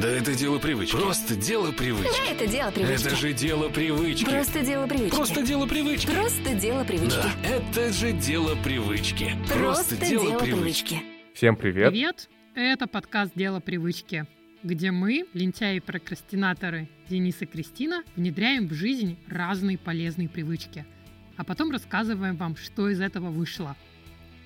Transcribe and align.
Да 0.00 0.08
это 0.10 0.34
дело 0.34 0.58
привычки. 0.58 0.94
Просто 0.94 1.34
дело 1.36 1.72
привычки. 1.72 2.30
Это 2.30 2.46
дело 2.46 2.70
привычки. 2.70 3.06
Это 3.06 3.16
же 3.16 3.32
дело 3.32 3.68
привычки. 3.70 4.24
Просто 4.26 4.62
дело 4.62 4.86
привычки. 4.86 5.14
Просто 5.14 5.42
дело 5.42 5.66
привычки. 5.66 6.06
Просто 6.10 6.54
дело 6.54 6.84
привычки. 6.84 7.16
Да, 7.16 7.48
это 7.48 7.92
же 7.94 8.12
дело 8.12 8.54
привычки. 8.62 9.32
Просто 9.48 9.96
дело 9.96 10.38
привычки. 10.38 11.02
Всем 11.32 11.56
привет. 11.56 11.90
Привет! 11.90 12.28
Это 12.54 12.86
подкаст 12.86 13.32
«Дело 13.34 13.60
привычки», 13.60 14.26
где 14.62 14.90
мы, 14.90 15.26
лентяи 15.32 15.76
и 15.76 15.80
прокрастинаторы 15.80 16.88
Денис 17.08 17.36
и 17.40 17.46
Кристина, 17.46 18.02
внедряем 18.16 18.68
в 18.68 18.74
жизнь 18.74 19.18
разные 19.28 19.78
полезные 19.78 20.28
привычки, 20.28 20.84
а 21.38 21.44
потом 21.44 21.70
рассказываем 21.70 22.36
вам, 22.36 22.56
что 22.56 22.90
из 22.90 23.00
этого 23.00 23.30
вышло 23.30 23.76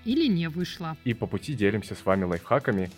или 0.04 0.26
не 0.26 0.48
вышло. 0.48 0.96
И 1.04 1.14
по 1.14 1.26
пути 1.26 1.54
делимся 1.54 1.94
с 1.94 2.04
вами 2.04 2.24
лайфхаками 2.24 2.90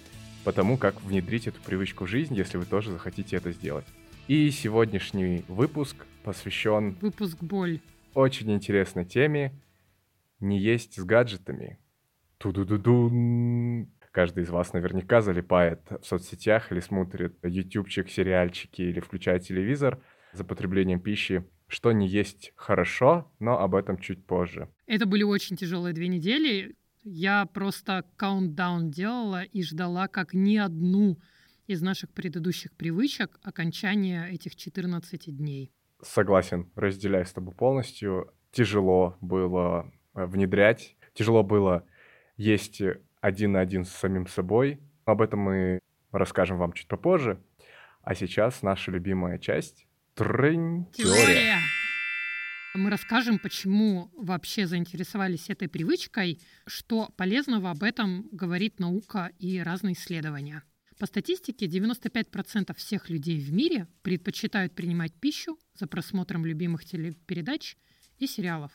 по 0.44 0.52
тому, 0.52 0.76
как 0.76 1.02
внедрить 1.02 1.46
эту 1.46 1.60
привычку 1.60 2.04
в 2.04 2.08
жизнь, 2.08 2.34
если 2.34 2.58
вы 2.58 2.64
тоже 2.64 2.90
захотите 2.92 3.36
это 3.36 3.52
сделать. 3.52 3.86
И 4.28 4.50
сегодняшний 4.50 5.44
выпуск 5.48 5.96
посвящен 6.24 6.96
Выпуск 7.00 7.38
«Боль». 7.40 7.80
очень 8.14 8.52
интересной 8.52 9.04
теме 9.04 9.52
«Не 10.40 10.58
есть 10.58 11.00
с 11.00 11.04
гаджетами». 11.04 11.78
Ту-ду-ду-дун. 12.38 13.88
Каждый 14.10 14.42
из 14.44 14.50
вас 14.50 14.72
наверняка 14.72 15.22
залипает 15.22 15.80
в 15.90 16.04
соцсетях 16.04 16.70
или 16.70 16.80
смотрит 16.80 17.36
ютубчик, 17.42 18.10
сериальчики 18.10 18.82
или 18.82 19.00
включает 19.00 19.44
телевизор 19.44 20.02
за 20.32 20.44
потреблением 20.44 21.00
пищи, 21.00 21.44
что 21.66 21.92
не 21.92 22.06
есть 22.06 22.52
хорошо, 22.56 23.32
но 23.38 23.58
об 23.60 23.74
этом 23.74 23.98
чуть 23.98 24.26
позже. 24.26 24.68
Это 24.86 25.06
были 25.06 25.22
очень 25.22 25.56
тяжелые 25.56 25.94
две 25.94 26.08
недели. 26.08 26.76
Я 27.04 27.46
просто 27.46 28.04
каунтдаун 28.16 28.90
делала 28.90 29.42
и 29.42 29.62
ждала 29.62 30.08
как 30.08 30.34
ни 30.34 30.56
одну 30.56 31.18
из 31.66 31.82
наших 31.82 32.10
предыдущих 32.10 32.72
привычек 32.72 33.38
окончания 33.42 34.28
этих 34.30 34.56
14 34.56 35.36
дней. 35.36 35.72
Согласен, 36.02 36.70
разделяю 36.74 37.24
с 37.24 37.32
тобой 37.32 37.54
полностью. 37.54 38.32
Тяжело 38.52 39.16
было 39.20 39.90
э, 40.14 40.26
внедрять, 40.26 40.96
тяжело 41.14 41.42
было 41.42 41.84
есть 42.36 42.82
один 43.20 43.52
на 43.52 43.60
один 43.60 43.84
с 43.84 43.90
самим 43.90 44.26
собой. 44.26 44.80
Об 45.04 45.22
этом 45.22 45.40
мы 45.40 45.78
расскажем 46.10 46.58
вам 46.58 46.72
чуть 46.72 46.88
попозже. 46.88 47.40
А 48.02 48.14
сейчас 48.14 48.62
наша 48.62 48.90
любимая 48.90 49.38
часть— 49.38 49.86
трынь, 50.14 50.86
теория. 50.92 51.58
Мы 52.74 52.88
расскажем, 52.88 53.38
почему 53.38 54.10
вообще 54.16 54.66
заинтересовались 54.66 55.50
этой 55.50 55.68
привычкой, 55.68 56.40
что 56.66 57.12
полезного 57.18 57.70
об 57.70 57.82
этом 57.82 58.28
говорит 58.32 58.80
наука 58.80 59.30
и 59.38 59.58
разные 59.58 59.92
исследования. 59.92 60.62
По 60.98 61.04
статистике, 61.04 61.66
95% 61.66 62.74
всех 62.74 63.10
людей 63.10 63.38
в 63.38 63.52
мире 63.52 63.88
предпочитают 64.00 64.74
принимать 64.74 65.12
пищу 65.12 65.58
за 65.74 65.86
просмотром 65.86 66.46
любимых 66.46 66.86
телепередач 66.86 67.76
и 68.18 68.26
сериалов. 68.26 68.72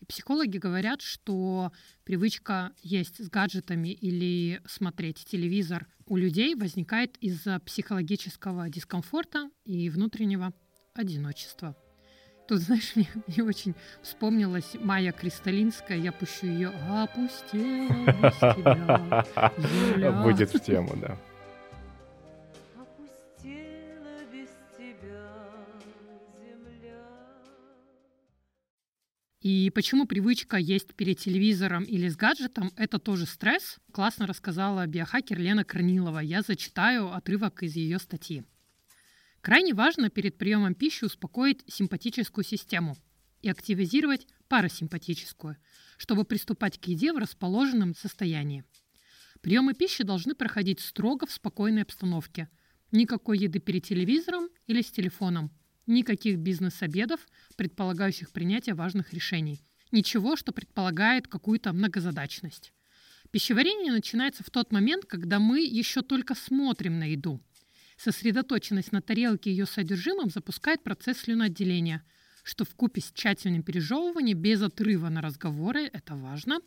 И 0.00 0.04
психологи 0.04 0.58
говорят, 0.58 1.00
что 1.00 1.72
привычка 2.04 2.72
есть 2.82 3.24
с 3.24 3.30
гаджетами 3.30 3.88
или 3.88 4.60
смотреть 4.66 5.24
телевизор 5.24 5.86
у 6.04 6.16
людей 6.16 6.54
возникает 6.54 7.16
из-за 7.18 7.60
психологического 7.60 8.68
дискомфорта 8.68 9.50
и 9.64 9.88
внутреннего 9.88 10.52
одиночества. 10.94 11.74
Тут, 12.48 12.60
знаешь, 12.60 12.92
мне, 12.96 13.06
мне 13.26 13.44
очень 13.44 13.74
вспомнилась 14.02 14.74
Майя 14.80 15.12
Кристалинская. 15.12 15.98
Я 15.98 16.12
пущу 16.12 16.46
ее 16.46 16.68
«Опустела 16.88 17.88
без 18.06 18.34
тебя 18.36 19.24
земля». 19.58 20.12
Будет 20.22 20.54
в 20.54 20.60
тему, 20.60 20.96
да. 20.96 21.18
Опустела 22.74 24.24
без 24.32 24.48
тебя 24.78 25.28
земля. 26.40 26.96
И 29.42 29.70
почему 29.74 30.06
привычка 30.06 30.56
есть 30.56 30.94
перед 30.94 31.18
телевизором 31.18 31.84
или 31.84 32.08
с 32.08 32.16
гаджетом— 32.16 32.72
это 32.76 32.98
тоже 32.98 33.26
стресс? 33.26 33.76
Классно 33.92 34.26
рассказала 34.26 34.86
биохакер 34.86 35.38
Лена 35.38 35.64
Корнилова. 35.64 36.20
Я 36.20 36.40
зачитаю 36.40 37.12
отрывок 37.12 37.62
из 37.62 37.76
ее 37.76 37.98
статьи. 37.98 38.42
Крайне 39.40 39.72
важно 39.72 40.10
перед 40.10 40.36
приемом 40.36 40.74
пищи 40.74 41.04
успокоить 41.04 41.62
симпатическую 41.66 42.44
систему 42.44 42.96
и 43.40 43.48
активизировать 43.48 44.26
парасимпатическую, 44.48 45.56
чтобы 45.96 46.24
приступать 46.24 46.78
к 46.78 46.86
еде 46.86 47.12
в 47.12 47.18
расположенном 47.18 47.94
состоянии. 47.94 48.64
Приемы 49.40 49.74
пищи 49.74 50.02
должны 50.02 50.34
проходить 50.34 50.80
строго 50.80 51.26
в 51.26 51.32
спокойной 51.32 51.82
обстановке. 51.82 52.48
Никакой 52.90 53.38
еды 53.38 53.60
перед 53.60 53.84
телевизором 53.84 54.48
или 54.66 54.82
с 54.82 54.90
телефоном. 54.90 55.52
Никаких 55.86 56.38
бизнес-обедов, 56.38 57.26
предполагающих 57.56 58.32
принятие 58.32 58.74
важных 58.74 59.12
решений. 59.12 59.62
Ничего, 59.92 60.36
что 60.36 60.52
предполагает 60.52 61.28
какую-то 61.28 61.72
многозадачность. 61.72 62.72
Пищеварение 63.30 63.92
начинается 63.92 64.42
в 64.42 64.50
тот 64.50 64.72
момент, 64.72 65.04
когда 65.04 65.38
мы 65.38 65.60
еще 65.60 66.02
только 66.02 66.34
смотрим 66.34 66.98
на 66.98 67.04
еду. 67.04 67.40
Сосредоточенность 67.98 68.92
на 68.92 69.02
тарелке 69.02 69.50
и 69.50 69.52
ее 69.52 69.66
содержимом 69.66 70.30
запускает 70.30 70.84
процесс 70.84 71.18
слюноотделения, 71.18 72.04
что 72.44 72.64
в 72.64 72.74
купе 72.76 73.00
с 73.00 73.10
тщательным 73.12 73.64
пережевыванием 73.64 74.38
без 74.38 74.62
отрыва 74.62 75.08
на 75.08 75.20
разговоры, 75.20 75.90
это 75.92 76.14
важно, 76.14 76.60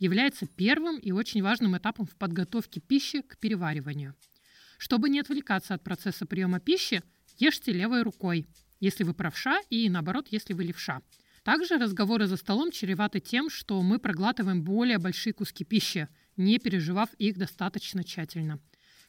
является 0.00 0.46
первым 0.46 0.98
и 0.98 1.12
очень 1.12 1.44
важным 1.44 1.76
этапом 1.76 2.06
в 2.06 2.16
подготовке 2.16 2.80
пищи 2.80 3.22
к 3.22 3.38
перевариванию. 3.38 4.16
Чтобы 4.76 5.08
не 5.10 5.20
отвлекаться 5.20 5.74
от 5.74 5.84
процесса 5.84 6.26
приема 6.26 6.58
пищи, 6.58 7.04
ешьте 7.38 7.70
левой 7.72 8.02
рукой, 8.02 8.44
если 8.80 9.04
вы 9.04 9.14
правша, 9.14 9.60
и 9.70 9.88
наоборот, 9.88 10.26
если 10.32 10.54
вы 10.54 10.64
левша. 10.64 11.02
Также 11.44 11.76
разговоры 11.76 12.26
за 12.26 12.36
столом 12.36 12.72
чреваты 12.72 13.20
тем, 13.20 13.48
что 13.48 13.80
мы 13.80 14.00
проглатываем 14.00 14.64
более 14.64 14.98
большие 14.98 15.34
куски 15.34 15.62
пищи, 15.62 16.08
не 16.36 16.58
переживав 16.58 17.14
их 17.14 17.38
достаточно 17.38 18.02
тщательно. 18.02 18.58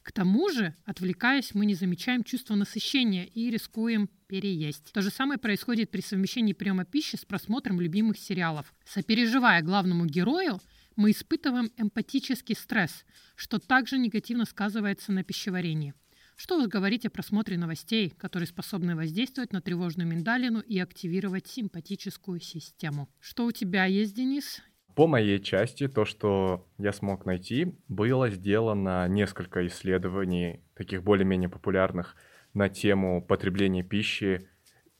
К 0.05 0.11
тому 0.11 0.49
же, 0.49 0.75
отвлекаясь, 0.85 1.55
мы 1.55 1.65
не 1.65 1.73
замечаем 1.73 2.23
чувство 2.23 2.53
насыщения 2.53 3.25
и 3.25 3.49
рискуем 3.49 4.07
переесть. 4.27 4.91
То 4.93 5.01
же 5.01 5.09
самое 5.09 5.39
происходит 5.39 5.89
при 5.89 6.01
совмещении 6.01 6.53
приема 6.53 6.85
пищи 6.85 7.15
с 7.15 7.25
просмотром 7.25 7.81
любимых 7.81 8.19
сериалов. 8.19 8.71
Сопереживая 8.85 9.63
главному 9.63 10.05
герою, 10.05 10.61
мы 10.95 11.09
испытываем 11.09 11.71
эмпатический 11.75 12.55
стресс, 12.55 13.03
что 13.35 13.57
также 13.57 13.97
негативно 13.97 14.45
сказывается 14.45 15.11
на 15.11 15.23
пищеварении. 15.23 15.95
Что 16.35 16.59
уж 16.59 16.67
говорить 16.67 17.07
о 17.07 17.09
просмотре 17.09 17.57
новостей, 17.57 18.11
которые 18.11 18.45
способны 18.45 18.95
воздействовать 18.95 19.53
на 19.53 19.61
тревожную 19.61 20.07
миндалину 20.07 20.59
и 20.59 20.77
активировать 20.77 21.47
симпатическую 21.47 22.39
систему. 22.39 23.09
Что 23.19 23.47
у 23.47 23.51
тебя 23.51 23.85
есть, 23.85 24.13
Денис? 24.13 24.61
По 24.95 25.07
моей 25.07 25.39
части, 25.41 25.89
то, 25.89 26.05
что 26.05 26.65
я 26.77 26.93
смог 26.93 27.25
найти, 27.25 27.75
было 27.89 28.29
сделано 28.29 29.07
несколько 29.09 29.67
исследований, 29.67 30.61
таких 30.73 31.03
более-менее 31.03 31.49
популярных, 31.49 32.15
на 32.53 32.69
тему 32.69 33.21
потребления 33.21 33.83
пищи 33.83 34.47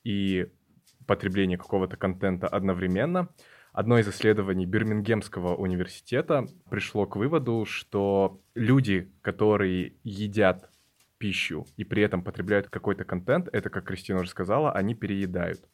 и 0.04 0.48
потребления 1.08 1.58
какого-то 1.58 1.96
контента 1.96 2.50
одновременно. 2.50 3.30
Одно 3.72 3.98
из 3.98 4.10
исследований 4.10 4.66
Бирмингемского 4.66 5.56
университета 5.56 6.46
пришло 6.70 7.06
к 7.06 7.16
выводу, 7.16 7.64
что 7.66 8.42
люди, 8.54 9.14
которые 9.22 9.94
едят 10.04 10.70
пищу 11.18 11.66
и 11.78 11.86
при 11.86 12.04
этом 12.04 12.22
потребляют 12.22 12.68
какой-то 12.68 13.06
контент, 13.06 13.48
это, 13.54 13.70
как 13.70 13.86
Кристина 13.86 14.20
уже 14.20 14.30
сказала, 14.30 14.74
они 14.74 14.94
переедают. 14.94 15.70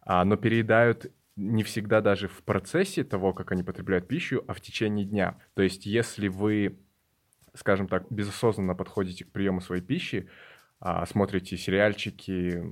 А, 0.00 0.24
но 0.24 0.36
переедают 0.36 1.12
не 1.38 1.62
всегда 1.62 2.00
даже 2.00 2.26
в 2.26 2.42
процессе 2.42 3.04
того, 3.04 3.32
как 3.32 3.52
они 3.52 3.62
потребляют 3.62 4.08
пищу, 4.08 4.44
а 4.48 4.54
в 4.54 4.60
течение 4.60 5.06
дня. 5.06 5.38
То 5.54 5.62
есть, 5.62 5.86
если 5.86 6.26
вы, 6.26 6.80
скажем 7.54 7.86
так, 7.86 8.06
безосознанно 8.10 8.74
подходите 8.74 9.24
к 9.24 9.30
приему 9.30 9.60
своей 9.60 9.82
пищи, 9.82 10.28
а, 10.80 11.06
смотрите 11.06 11.56
сериальчики, 11.56 12.64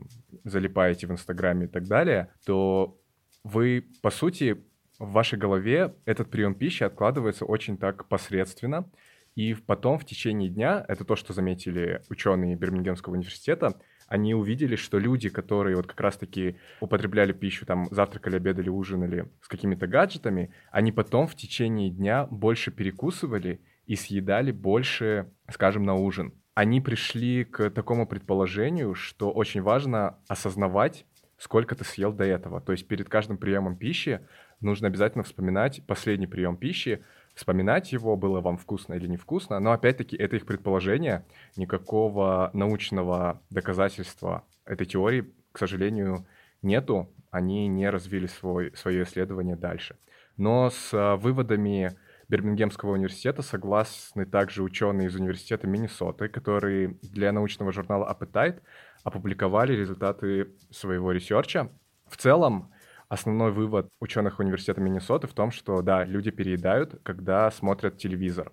залипаете 0.43 1.07
в 1.07 1.13
Инстаграме 1.13 1.67
и 1.67 1.69
так 1.69 1.87
далее, 1.87 2.33
то 2.45 3.01
вы, 3.45 3.89
по 4.03 4.11
сути, 4.11 4.65
в 4.99 5.13
вашей 5.13 5.39
голове 5.39 5.95
этот 6.05 6.31
прием 6.31 6.55
пищи 6.55 6.83
откладывается 6.83 7.45
очень 7.45 7.79
так 7.79 8.09
посредственно, 8.09 8.91
и 9.37 9.55
потом 9.55 9.99
в 9.99 10.05
течение 10.05 10.49
дня, 10.49 10.85
это 10.89 11.05
то, 11.05 11.15
что 11.15 11.33
заметили 11.33 12.03
ученые 12.09 12.57
Бирмингемского 12.57 13.15
университета, 13.15 13.79
они 14.07 14.35
увидели, 14.35 14.77
что 14.77 14.99
люди, 14.99 15.29
которые 15.29 15.77
вот 15.77 15.87
как 15.87 16.01
раз-таки 16.01 16.57
употребляли 16.81 17.33
пищу, 17.33 17.67
там, 17.67 17.89
завтракали, 17.91 18.37
обедали, 18.37 18.69
ужинали 18.69 19.29
с 19.43 19.49
какими-то 19.49 19.87
гаджетами, 19.87 20.51
они 20.71 20.93
потом 20.93 21.27
в 21.27 21.35
течение 21.35 21.91
дня 21.91 22.27
больше 22.27 22.71
перекусывали 22.71 23.61
и 23.87 23.97
съедали 23.97 24.53
больше, 24.53 25.31
скажем, 25.51 25.85
на 25.85 25.95
ужин. 25.95 26.35
Они 26.55 26.81
пришли 26.81 27.45
к 27.45 27.71
такому 27.71 28.07
предположению, 28.07 28.95
что 28.95 29.31
очень 29.31 29.61
важно 29.61 30.19
осознавать, 30.29 31.05
сколько 31.37 31.75
ты 31.75 31.85
съел 31.85 32.13
до 32.13 32.25
этого. 32.25 32.61
То 32.61 32.73
есть 32.73 32.89
перед 32.89 33.09
каждым 33.09 33.37
приемом 33.37 33.77
пищи 33.77 34.21
нужно 34.61 34.89
обязательно 34.89 35.25
вспоминать 35.25 35.83
последний 35.87 36.27
прием 36.27 36.57
пищи, 36.57 37.05
вспоминать 37.37 37.93
его, 37.93 38.17
было 38.17 38.41
вам 38.41 38.57
вкусно 38.57 38.95
или 38.95 39.07
невкусно, 39.07 39.61
но 39.61 39.73
опять-таки 39.73 40.17
это 40.17 40.37
их 40.37 40.47
предположение, 40.47 41.25
никакого 41.57 42.51
научного 42.55 43.41
доказательства 43.51 44.45
этой 44.65 44.87
теории, 44.87 45.31
к 45.53 45.59
сожалению, 45.59 46.27
нету, 46.63 47.09
они 47.31 47.69
не 47.69 47.89
развили 47.91 48.27
свой, 48.27 48.73
свое 48.75 49.05
исследование 49.05 49.55
дальше. 49.55 49.97
Но 50.39 50.71
с 50.71 50.91
а, 50.93 51.17
выводами 51.17 51.97
Бирмингемского 52.29 52.93
университета 52.93 53.43
согласны 53.43 54.25
также 54.25 54.63
ученые 54.63 55.09
из 55.09 55.15
университета 55.15 55.67
Миннесоты, 55.67 56.29
которые 56.29 56.97
для 57.03 57.33
научного 57.33 57.71
журнала 57.71 58.11
Appetite 58.11 58.61
опубликовали 59.05 59.75
результаты 59.75 60.55
своего 60.71 61.13
ресерча. 61.13 61.71
В 62.09 62.17
целом, 62.17 62.73
основной 63.09 63.53
вывод 63.53 63.89
ученых 64.01 64.39
университета 64.39 64.81
Миннесоты 64.81 65.27
в 65.27 65.33
том, 65.33 65.51
что 65.51 65.83
да, 65.83 66.05
люди 66.05 66.31
переедают, 66.31 67.01
когда 67.03 67.51
смотрят 67.51 67.99
телевизор. 67.99 68.53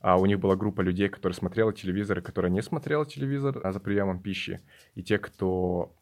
А 0.00 0.18
у 0.18 0.26
них 0.26 0.40
была 0.40 0.56
группа 0.56 0.80
людей, 0.80 1.08
которые 1.08 1.36
смотрела 1.36 1.72
телевизор 1.72 2.18
и 2.18 2.22
которые 2.22 2.50
не 2.50 2.62
смотрела 2.62 3.06
телевизор 3.06 3.60
а 3.62 3.72
за 3.72 3.80
приемом 3.80 4.20
пищи. 4.20 4.60
И 4.94 5.02
те, 5.02 5.18
кто 5.18 5.94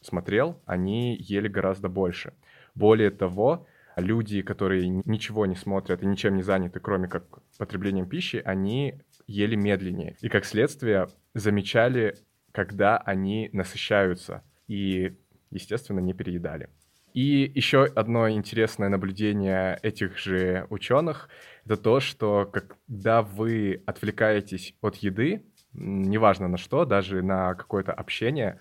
смотрел, 0.00 0.60
они 0.66 1.16
ели 1.16 1.48
гораздо 1.48 1.88
больше. 1.88 2.34
Более 2.74 3.10
того, 3.10 3.66
люди, 3.96 4.42
которые 4.42 4.88
ничего 4.88 5.46
не 5.46 5.56
смотрят 5.56 6.02
и 6.02 6.06
ничем 6.06 6.36
не 6.36 6.42
заняты, 6.42 6.78
кроме 6.80 7.08
как 7.08 7.24
потреблением 7.56 8.08
пищи, 8.08 8.42
они 8.44 9.00
ели 9.26 9.54
медленнее. 9.54 10.16
И 10.20 10.28
как 10.28 10.44
следствие 10.44 11.08
замечали, 11.34 12.16
когда 12.52 12.98
они 12.98 13.50
насыщаются 13.52 14.42
и, 14.66 15.16
естественно, 15.50 16.00
не 16.00 16.12
переедали. 16.12 16.68
И 17.14 17.50
еще 17.54 17.84
одно 17.84 18.30
интересное 18.30 18.88
наблюдение 18.88 19.78
этих 19.82 20.18
же 20.18 20.66
ученых— 20.70 21.28
это 21.64 21.76
то, 21.76 22.00
что 22.00 22.46
когда 22.46 23.22
вы 23.22 23.82
отвлекаетесь 23.86 24.74
от 24.80 24.96
еды, 24.96 25.44
неважно 25.72 26.48
на 26.48 26.56
что, 26.56 26.84
даже 26.84 27.22
на 27.22 27.54
какое-то 27.54 27.92
общение, 27.92 28.60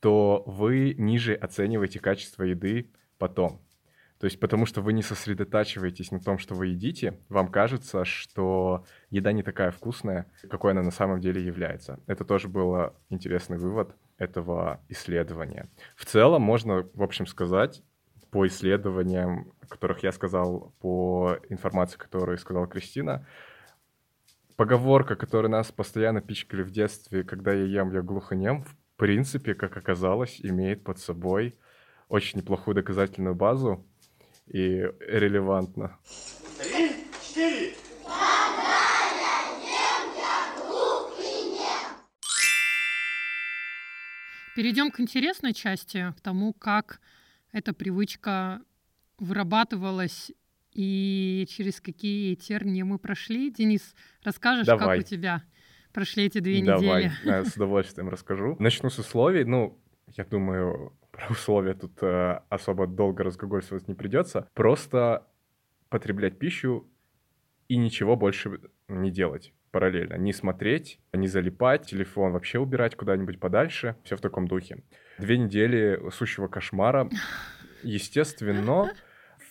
то 0.00 0.42
вы 0.46 0.94
ниже 0.98 1.34
оцениваете 1.34 1.98
качество 1.98 2.42
еды 2.42 2.90
потом. 3.18 3.60
То 4.18 4.24
есть 4.24 4.40
потому 4.40 4.64
что 4.64 4.80
вы 4.80 4.92
не 4.92 5.02
сосредотачиваетесь 5.02 6.10
на 6.10 6.20
том, 6.20 6.38
что 6.38 6.54
вы 6.54 6.68
едите, 6.68 7.20
вам 7.28 7.48
кажется, 7.48 8.04
что 8.04 8.84
еда 9.10 9.32
не 9.32 9.42
такая 9.42 9.70
вкусная, 9.70 10.26
какой 10.48 10.72
она 10.72 10.82
на 10.82 10.90
самом 10.90 11.20
деле 11.20 11.44
является. 11.44 12.00
Это 12.06 12.24
тоже 12.24 12.48
был 12.48 12.94
интересный 13.10 13.58
вывод 13.58 13.94
этого 14.18 14.80
исследования. 14.88 15.68
В 15.96 16.04
целом 16.04 16.42
можно, 16.42 16.88
в 16.94 17.02
общем, 17.02 17.26
сказать, 17.26 17.82
по 18.30 18.46
исследованиям, 18.46 19.52
которых 19.68 20.02
я 20.02 20.12
сказал, 20.12 20.74
по 20.80 21.38
информации, 21.48 21.96
которую 21.96 22.38
сказала 22.38 22.66
Кристина, 22.66 23.26
поговорка, 24.56 25.16
которую 25.16 25.50
нас 25.50 25.70
постоянно 25.70 26.20
пичкали 26.20 26.62
в 26.62 26.70
детстве, 26.70 27.24
когда 27.24 27.52
я 27.52 27.64
ем, 27.64 27.92
я 27.92 28.02
глухонем, 28.02 28.64
в 28.64 28.76
принципе, 28.96 29.54
как 29.54 29.76
оказалось, 29.76 30.40
имеет 30.42 30.82
под 30.82 30.98
собой 30.98 31.58
очень 32.08 32.38
неплохую 32.38 32.74
доказательную 32.74 33.34
базу 33.34 33.86
и 34.46 34.90
релевантно. 35.00 35.98
Три, 36.58 37.04
четыре. 37.22 37.74
Перейдем 44.56 44.90
к 44.90 45.00
интересной 45.00 45.52
части, 45.52 46.14
к 46.16 46.20
тому, 46.22 46.54
как 46.54 47.02
эта 47.52 47.74
привычка 47.74 48.62
вырабатывалась 49.18 50.32
и 50.72 51.46
через 51.50 51.82
какие 51.82 52.34
тернии 52.36 52.80
мы 52.80 52.98
прошли. 52.98 53.50
Денис, 53.50 53.94
расскажешь, 54.22 54.66
Давай. 54.66 54.96
как 54.96 55.06
у 55.06 55.08
тебя 55.08 55.42
прошли 55.92 56.24
эти 56.24 56.38
две 56.38 56.64
Давай, 56.64 57.04
недели? 57.04 57.12
я 57.24 57.44
с 57.44 57.54
удовольствием 57.54 58.08
расскажу. 58.08 58.56
Начну 58.58 58.88
с 58.88 58.98
условий. 58.98 59.44
Ну, 59.44 59.78
я 60.16 60.24
думаю, 60.24 60.94
про 61.10 61.26
условия 61.28 61.74
тут 61.74 62.02
э, 62.02 62.40
особо 62.48 62.86
долго 62.86 63.24
разглагольствовать 63.24 63.88
не 63.88 63.94
придется. 63.94 64.48
Просто 64.54 65.26
потреблять 65.90 66.38
пищу 66.38 66.88
и 67.68 67.76
ничего 67.76 68.16
больше 68.16 68.58
не 68.88 69.10
делать 69.10 69.52
параллельно. 69.76 70.14
Не 70.14 70.32
смотреть, 70.32 70.98
не 71.12 71.28
залипать, 71.28 71.82
телефон 71.82 72.32
вообще 72.32 72.58
убирать 72.58 72.96
куда-нибудь 72.96 73.38
подальше. 73.38 73.94
Все 74.04 74.16
в 74.16 74.22
таком 74.22 74.48
духе. 74.48 74.78
Две 75.18 75.36
недели 75.36 76.00
сущего 76.12 76.48
кошмара. 76.48 77.10
Естественно, 77.82 78.90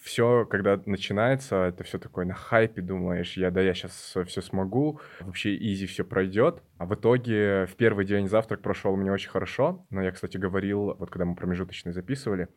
все, 0.01 0.45
когда 0.45 0.81
начинается, 0.87 1.65
это 1.65 1.83
все 1.83 1.99
такое 1.99 2.25
на 2.25 2.33
хайпе, 2.33 2.81
думаешь, 2.81 3.37
я 3.37 3.51
да, 3.51 3.61
я 3.61 3.75
сейчас 3.75 4.17
все 4.25 4.41
смогу, 4.41 4.99
вообще 5.19 5.55
изи 5.55 5.85
все 5.85 6.03
пройдет. 6.03 6.63
А 6.79 6.87
в 6.87 6.95
итоге 6.95 7.67
в 7.67 7.75
первый 7.75 8.03
день 8.03 8.27
завтрак 8.27 8.63
прошел 8.63 8.95
мне 8.95 9.11
очень 9.11 9.29
хорошо, 9.29 9.85
но 9.91 10.01
я, 10.01 10.11
кстати, 10.11 10.37
говорил, 10.37 10.95
вот 10.95 11.11
когда 11.11 11.25
мы 11.25 11.35
промежуточный 11.35 11.93
записывали, 11.93 12.47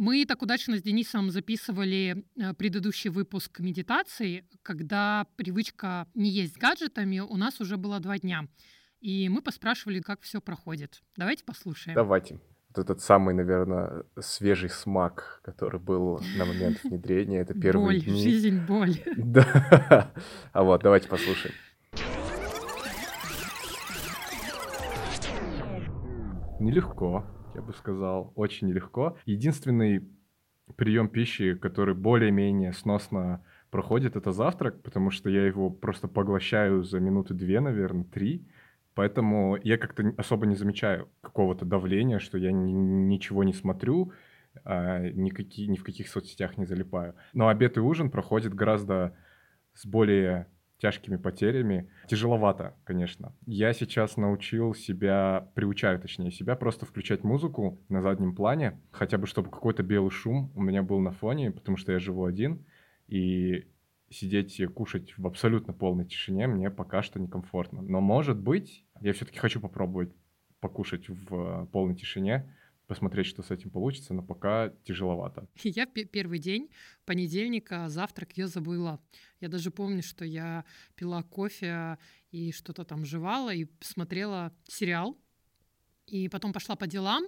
Мы 0.00 0.24
так 0.24 0.40
удачно 0.40 0.78
с 0.78 0.82
Денисом 0.82 1.30
записывали 1.30 2.24
э, 2.34 2.54
предыдущий 2.54 3.10
выпуск 3.10 3.60
медитации, 3.60 4.46
когда 4.62 5.26
привычка 5.36 6.06
не 6.14 6.30
есть 6.30 6.56
гаджетами 6.56 7.18
у 7.18 7.36
нас 7.36 7.60
уже 7.60 7.76
было 7.76 8.00
два 8.00 8.18
дня. 8.18 8.46
И 9.02 9.28
мы 9.28 9.42
поспрашивали, 9.42 10.00
как 10.00 10.22
все 10.22 10.40
проходит. 10.40 11.02
Давайте 11.18 11.44
послушаем. 11.44 11.94
давайте. 11.94 12.40
Вот 12.74 12.78
этот 12.78 13.02
самый, 13.02 13.34
наверное, 13.34 14.04
свежий 14.18 14.70
смак, 14.70 15.42
который 15.44 15.78
был 15.78 16.18
на 16.38 16.46
момент 16.46 16.80
внедрения, 16.84 17.40
это 17.40 17.52
первые 17.52 17.98
боль, 17.98 18.00
дни. 18.00 18.22
жизнь, 18.22 18.58
боль. 18.58 18.96
Да. 19.18 20.14
А 20.54 20.62
вот, 20.62 20.82
давайте 20.82 21.08
послушаем. 21.08 21.54
Нелегко, 26.58 27.26
я 27.54 27.62
бы 27.62 27.72
сказал, 27.72 28.32
очень 28.36 28.68
нелегко. 28.68 29.16
Единственный 29.26 30.08
прием 30.76 31.08
пищи, 31.08 31.54
который 31.54 31.94
более-менее 31.94 32.72
сносно 32.72 33.44
проходит, 33.70 34.16
это 34.16 34.32
завтрак, 34.32 34.82
потому 34.82 35.10
что 35.10 35.30
я 35.30 35.46
его 35.46 35.70
просто 35.70 36.08
поглощаю 36.08 36.82
за 36.82 37.00
минуты 37.00 37.34
две, 37.34 37.60
наверное, 37.60 38.04
три. 38.04 38.46
Поэтому 38.94 39.56
я 39.62 39.78
как-то 39.78 40.12
особо 40.16 40.46
не 40.46 40.56
замечаю 40.56 41.08
какого-то 41.20 41.64
давления, 41.64 42.18
что 42.18 42.38
я 42.38 42.52
ни- 42.52 42.72
ничего 42.72 43.44
не 43.44 43.52
смотрю, 43.52 44.12
а, 44.64 45.00
никаки- 45.10 45.66
ни 45.66 45.76
в 45.76 45.84
каких 45.84 46.08
соцсетях 46.08 46.58
не 46.58 46.66
залипаю. 46.66 47.14
Но 47.32 47.48
обед 47.48 47.76
и 47.76 47.80
ужин 47.80 48.10
проходит 48.10 48.52
гораздо 48.54 49.16
с 49.74 49.86
более 49.86 50.46
тяжкими 50.80 51.16
потерями. 51.16 51.90
Тяжеловато, 52.06 52.74
конечно. 52.84 53.34
Я 53.46 53.72
сейчас 53.72 54.16
научил 54.16 54.74
себя, 54.74 55.48
приучаю 55.54 56.00
точнее 56.00 56.30
себя, 56.30 56.56
просто 56.56 56.86
включать 56.86 57.22
музыку 57.22 57.78
на 57.88 58.02
заднем 58.02 58.34
плане, 58.34 58.80
хотя 58.90 59.18
бы 59.18 59.26
чтобы 59.26 59.50
какой-то 59.50 59.82
белый 59.82 60.10
шум 60.10 60.50
у 60.54 60.62
меня 60.62 60.82
был 60.82 61.00
на 61.00 61.12
фоне, 61.12 61.50
потому 61.50 61.76
что 61.76 61.92
я 61.92 61.98
живу 61.98 62.24
один, 62.24 62.64
и 63.06 63.66
сидеть 64.08 64.58
и 64.58 64.66
кушать 64.66 65.16
в 65.16 65.26
абсолютно 65.26 65.72
полной 65.72 66.04
тишине 66.04 66.46
мне 66.46 66.70
пока 66.70 67.02
что 67.02 67.20
некомфортно. 67.20 67.82
Но 67.82 68.00
может 68.00 68.38
быть, 68.38 68.84
я 69.00 69.12
все-таки 69.12 69.38
хочу 69.38 69.60
попробовать 69.60 70.12
покушать 70.60 71.08
в 71.08 71.66
полной 71.72 71.94
тишине, 71.94 72.54
посмотреть, 72.90 73.26
что 73.26 73.42
с 73.42 73.52
этим 73.52 73.70
получится, 73.70 74.14
но 74.14 74.22
пока 74.22 74.70
тяжеловато. 74.84 75.46
Я 75.62 75.86
пе- 75.86 76.04
первый 76.04 76.40
день 76.40 76.70
понедельника 77.04 77.88
завтрак 77.88 78.36
я 78.36 78.48
забыла. 78.48 79.00
Я 79.40 79.48
даже 79.48 79.70
помню, 79.70 80.02
что 80.02 80.24
я 80.24 80.64
пила 80.96 81.22
кофе 81.22 81.98
и 82.32 82.50
что-то 82.50 82.84
там 82.84 83.04
жевала 83.04 83.54
и 83.54 83.68
смотрела 83.80 84.52
сериал. 84.64 85.16
И 86.10 86.28
потом 86.28 86.52
пошла 86.52 86.74
по 86.76 86.86
делам, 86.86 87.24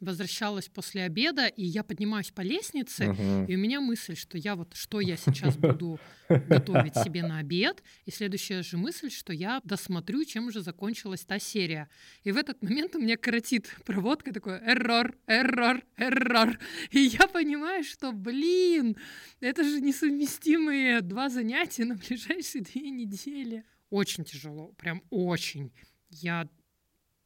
возвращалась 0.00 0.68
после 0.68 1.02
обеда, 1.04 1.46
и 1.46 1.62
я 1.64 1.84
поднимаюсь 1.84 2.30
по 2.30 2.40
лестнице, 2.40 3.08
Мгм. 3.12 3.44
и 3.44 3.54
у 3.56 3.58
меня 3.58 3.80
мысль, 3.80 4.16
что 4.16 4.38
я 4.38 4.56
вот 4.56 4.74
что 4.74 5.00
я 5.00 5.16
сейчас 5.16 5.56
буду 5.58 6.00
готовить 6.28 6.96
себе 6.96 7.22
на 7.22 7.38
обед, 7.38 7.82
и 8.06 8.10
следующая 8.10 8.62
же 8.62 8.78
мысль, 8.78 9.10
что 9.10 9.32
я 9.32 9.60
досмотрю, 9.64 10.24
чем 10.24 10.46
уже 10.46 10.62
закончилась 10.62 11.24
та 11.24 11.38
серия. 11.38 11.88
И 12.24 12.32
в 12.32 12.36
этот 12.38 12.62
момент 12.62 12.96
у 12.96 13.00
меня 13.00 13.16
коротит 13.16 13.68
проводка 13.84 14.32
такой 14.32 14.54
эррор, 14.58 15.14
эррор, 15.26 15.82
эррор. 15.98 16.58
И 16.90 17.00
я 17.00 17.26
понимаю, 17.28 17.84
что, 17.84 18.12
блин, 18.12 18.96
это 19.40 19.62
же 19.62 19.80
несовместимые 19.80 21.00
два 21.02 21.28
занятия 21.28 21.84
на 21.84 21.94
ближайшие 21.96 22.62
две 22.62 22.90
недели. 22.90 23.64
Очень 23.90 24.24
тяжело, 24.24 24.68
прям 24.78 25.02
очень. 25.10 25.70
Я 26.08 26.48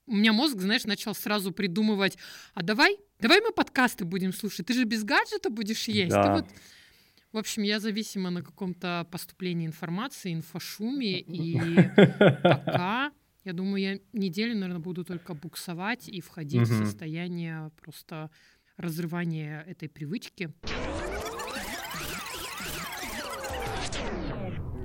у 0.06 0.14
меня 0.14 0.32
мозг, 0.32 0.60
знаешь, 0.60 0.84
начал 0.84 1.14
сразу 1.14 1.52
придумывать, 1.52 2.16
а 2.54 2.62
давай, 2.62 2.96
давай 3.20 3.40
мы 3.40 3.52
подкасты 3.52 4.04
будем 4.04 4.32
слушать, 4.32 4.66
ты 4.66 4.74
же 4.74 4.84
без 4.84 5.04
гаджета 5.04 5.50
будешь 5.50 5.88
есть. 5.88 6.14
Ты 6.14 6.22
Да. 6.22 6.34
вот... 6.36 6.46
В 7.32 7.38
общем, 7.38 7.64
я 7.64 7.80
зависима 7.80 8.30
на 8.30 8.42
каком-то 8.42 9.06
поступлении 9.10 9.66
информации, 9.66 10.32
инфошуме, 10.32 11.20
и 11.20 11.76
пока, 12.42 13.12
я 13.44 13.52
думаю, 13.52 13.82
я 13.82 13.98
неделю, 14.14 14.54
наверное, 14.54 14.78
буду 14.78 15.04
только 15.04 15.34
буксовать 15.34 16.08
и 16.08 16.22
входить 16.22 16.62
в 16.62 16.84
состояние 16.84 17.70
просто 17.82 18.30
разрывания 18.78 19.62
этой 19.68 19.90
привычки. 19.90 20.50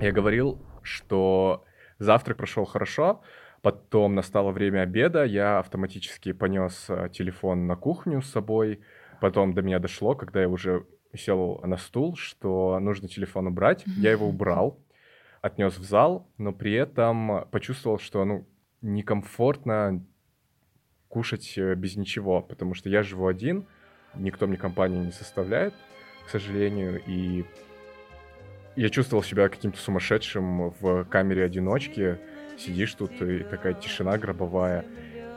Я 0.02 0.12
говорил, 0.12 0.60
что 0.82 1.64
завтрак 1.98 2.36
прошел 2.36 2.66
хорошо, 2.66 3.22
потом 3.62 4.14
настало 4.14 4.50
время 4.50 4.82
обеда, 4.82 5.24
я 5.24 5.60
автоматически 5.60 6.32
понес 6.32 6.86
э, 6.88 7.08
телефон 7.12 7.66
на 7.66 7.76
кухню 7.76 8.20
с 8.20 8.30
собой, 8.30 8.80
потом 9.20 9.54
до 9.54 9.62
меня 9.62 9.78
дошло, 9.78 10.14
когда 10.14 10.40
я 10.42 10.48
уже 10.48 10.84
сел 11.14 11.60
на 11.64 11.76
стул, 11.76 12.16
что 12.16 12.78
нужно 12.80 13.08
телефон 13.08 13.46
убрать, 13.46 13.84
я 13.86 14.10
его 14.10 14.28
убрал, 14.28 14.78
отнес 15.40 15.78
в 15.78 15.84
зал, 15.84 16.28
но 16.38 16.52
при 16.52 16.72
этом 16.72 17.46
почувствовал, 17.50 17.98
что 17.98 18.24
ну 18.24 18.46
некомфортно 18.82 20.04
кушать 21.08 21.54
э, 21.56 21.74
без 21.74 21.96
ничего, 21.96 22.42
потому 22.42 22.74
что 22.74 22.88
я 22.88 23.02
живу 23.02 23.28
один, 23.28 23.66
никто 24.14 24.46
мне 24.46 24.56
компанию 24.56 25.04
не 25.04 25.12
составляет, 25.12 25.74
к 26.26 26.30
сожалению, 26.30 27.00
и 27.06 27.44
я 28.74 28.88
чувствовал 28.88 29.22
себя 29.22 29.48
каким-то 29.48 29.78
сумасшедшим 29.78 30.70
в 30.80 31.04
камере 31.04 31.44
одиночки. 31.44 32.18
Сидишь 32.58 32.94
тут, 32.94 33.20
и 33.20 33.40
такая 33.40 33.74
тишина 33.74 34.18
гробовая. 34.18 34.84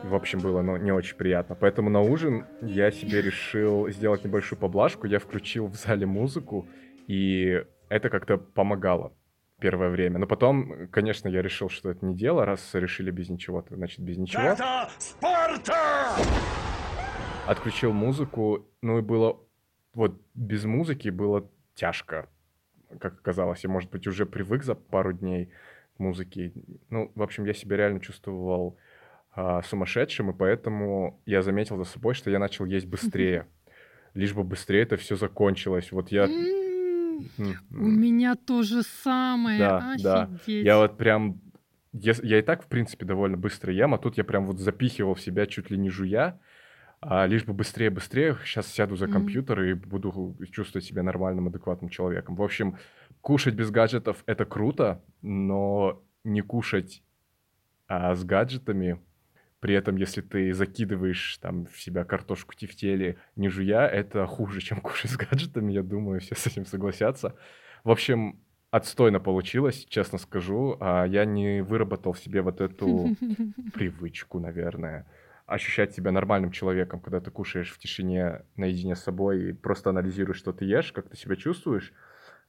В 0.04 0.14
общем, 0.14 0.40
было 0.40 0.62
ну, 0.62 0.78
не 0.78 0.92
очень 0.92 1.16
приятно. 1.16 1.56
Поэтому 1.56 1.90
на 1.90 2.02
ужин 2.02 2.46
я 2.62 2.92
себе 2.92 3.22
решил 3.22 3.90
сделать 3.90 4.24
небольшую 4.24 4.60
поблажку. 4.60 5.08
Я 5.08 5.20
включил 5.20 5.68
в 5.68 5.76
зале 5.76 6.06
музыку, 6.06 6.68
и 7.08 7.64
это 7.90 8.10
как-то 8.10 8.38
помогало 8.38 9.14
первое 9.60 9.90
время. 9.90 10.20
Но 10.20 10.28
потом, 10.28 10.88
конечно, 10.92 11.28
я 11.28 11.42
решил, 11.42 11.70
что 11.70 11.90
это 11.90 12.06
не 12.06 12.16
дело. 12.16 12.46
Раз 12.46 12.74
решили 12.74 13.12
без 13.12 13.30
ничего, 13.30 13.62
то 13.62 13.76
значит 13.76 14.00
без 14.00 14.18
ничего. 14.18 14.44
Это 14.44 14.90
Спарта! 15.00 15.76
Отключил 17.48 17.92
музыку, 17.92 18.68
ну 18.82 19.00
и 19.00 19.02
было... 19.02 19.40
Вот 19.94 20.22
без 20.34 20.66
музыки 20.66 21.10
было 21.10 21.50
тяжко, 21.74 22.28
как 23.00 23.14
оказалось. 23.14 23.64
Я, 23.64 23.70
может 23.70 23.90
быть, 23.92 24.08
уже 24.08 24.26
привык 24.26 24.64
за 24.64 24.76
пару 24.76 25.14
дней 25.14 25.52
к 25.96 26.00
музыке. 26.00 26.54
Ну, 26.90 27.12
в 27.16 27.22
общем, 27.22 27.46
я 27.46 27.54
себя 27.54 27.78
реально 27.78 28.00
чувствовал 28.00 28.78
а, 29.32 29.62
сумасшедшим, 29.64 30.32
и 30.32 30.34
поэтому 30.34 31.22
я 31.26 31.42
заметил 31.42 31.78
за 31.78 31.84
собой, 31.84 32.14
что 32.14 32.30
я 32.30 32.40
начал 32.40 32.66
есть 32.66 32.86
быстрее. 32.86 33.48
Лишь 34.14 34.34
бы 34.34 34.44
быстрее 34.44 34.84
это 34.84 34.98
все 34.98 35.16
закончилось. 35.16 35.92
Вот 35.92 36.10
я... 36.10 36.26
У 36.26 37.74
меня 37.74 38.36
то 38.36 38.64
же 38.64 38.84
самое. 38.84 39.60
Да, 39.60 39.96
да. 40.02 40.30
Я 40.48 40.78
вот 40.78 40.98
прям... 40.98 41.42
Я, 41.92 42.14
я 42.24 42.40
и 42.40 42.42
так, 42.42 42.64
в 42.64 42.68
принципе, 42.68 43.06
довольно 43.06 43.38
быстро 43.38 43.74
ем, 43.74 43.94
а 43.94 43.98
тут 43.98 44.18
я 44.18 44.26
прям 44.26 44.46
вот 44.46 44.60
запихивал 44.60 45.16
в 45.16 45.22
себя 45.22 45.48
чуть 45.48 45.70
ли 45.70 45.78
не 45.78 45.90
жуя, 45.90 46.40
а 47.00 47.26
лишь 47.26 47.46
бы 47.46 47.54
быстрее, 47.54 47.90
быстрее. 47.90 48.36
Сейчас 48.44 48.68
сяду 48.68 48.98
за 48.98 49.08
компьютер 49.08 49.62
и 49.64 49.74
буду 49.74 50.36
чувствовать 50.52 50.86
себя 50.86 51.04
нормальным, 51.04 51.48
адекватным 51.48 51.90
человеком. 51.90 52.36
В 52.36 52.42
общем, 52.42 52.78
кушать 53.26 53.56
без 53.56 53.72
гаджетов— 53.72 54.24
это 54.28 54.46
круто, 54.46 55.02
но 55.24 56.04
не 56.24 56.42
кушать 56.42 57.02
а, 57.88 58.14
с 58.14 58.24
гаджетами, 58.24 59.02
при 59.60 59.74
этом, 59.74 59.96
если 59.96 60.22
ты 60.22 60.54
закидываешь 60.54 61.40
там 61.42 61.66
в 61.66 61.82
себя 61.82 62.04
картошку 62.04 62.54
тефтели, 62.54 63.18
не 63.36 63.50
жуя, 63.50 63.88
это 63.88 64.28
хуже, 64.28 64.62
чем 64.62 64.80
кушать 64.80 65.10
с 65.10 65.18
гаджетами, 65.18 65.74
я 65.74 65.82
думаю, 65.82 66.22
все 66.22 66.36
с 66.36 66.46
этим 66.46 66.68
согласятся. 66.68 67.36
В 67.84 67.90
общем, 67.90 68.40
отстойно 68.70 69.20
получилось, 69.20 69.88
честно 69.90 70.20
скажу. 70.20 70.78
А 70.80 71.06
я 71.06 71.26
не 71.26 71.64
выработал 71.64 72.14
в 72.14 72.20
себе 72.20 72.44
вот 72.44 72.62
эту 72.62 73.16
привычку, 73.74 74.40
наверное, 74.40 75.08
ощущать 75.48 75.96
себя 75.96 76.12
нормальным 76.12 76.52
человеком, 76.52 77.00
когда 77.00 77.20
ты 77.22 77.32
кушаешь 77.32 77.72
в 77.72 77.80
тишине 77.80 78.44
наедине 78.56 78.96
с 78.96 79.02
собой 79.02 79.50
и 79.50 79.54
просто 79.54 79.90
анализируешь, 79.90 80.38
что 80.38 80.54
ты 80.54 80.66
ешь, 80.66 80.92
как 80.92 81.10
ты 81.10 81.18
себя 81.18 81.36
чувствуешь. 81.36 81.92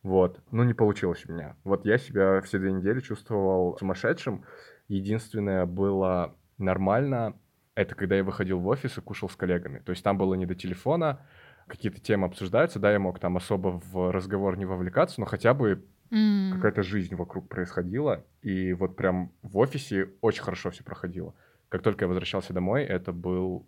Вот. 0.03 0.41
Ну, 0.51 0.63
не 0.63 0.75
получилось 0.75 1.25
у 1.27 1.33
меня. 1.33 1.57
Вот 1.65 1.85
я 1.85 1.99
себя 1.99 2.41
все 2.43 2.59
две 2.59 2.73
недели 2.73 3.01
чувствовал 3.01 3.77
сумасшедшим. 3.79 4.45
Единственное 4.89 5.67
было 5.67 6.37
нормально, 6.59 7.35
это 7.75 7.95
когда 7.95 8.17
я 8.17 8.25
выходил 8.25 8.61
в 8.61 8.67
офис 8.69 8.97
и 8.97 9.01
кушал 9.01 9.29
с 9.29 9.37
коллегами. 9.37 9.81
То 9.81 9.91
есть 9.91 10.03
там 10.03 10.17
было 10.17 10.35
не 10.35 10.47
до 10.47 10.55
телефона, 10.55 11.27
какие-то 11.67 12.01
темы 12.01 12.27
обсуждаются, 12.27 12.79
да, 12.79 12.93
я 12.93 12.99
мог 12.99 13.19
там 13.19 13.37
особо 13.37 13.81
в 13.85 14.13
разговор 14.13 14.57
не 14.57 14.65
вовлекаться, 14.65 15.21
но 15.21 15.27
хотя 15.27 15.53
бы 15.55 15.85
М. 16.11 16.53
какая-то 16.55 16.83
жизнь 16.83 17.15
вокруг 17.17 17.49
происходила, 17.49 18.25
и 18.43 18.73
вот 18.73 18.97
прям 18.97 19.33
в 19.43 19.59
офисе 19.59 20.11
очень 20.21 20.43
хорошо 20.43 20.71
все 20.71 20.85
проходило. 20.85 21.35
Как 21.69 21.83
только 21.83 22.05
я 22.05 22.09
возвращался 22.09 22.53
домой, 22.53 22.85
это 22.85 23.13
был 23.13 23.67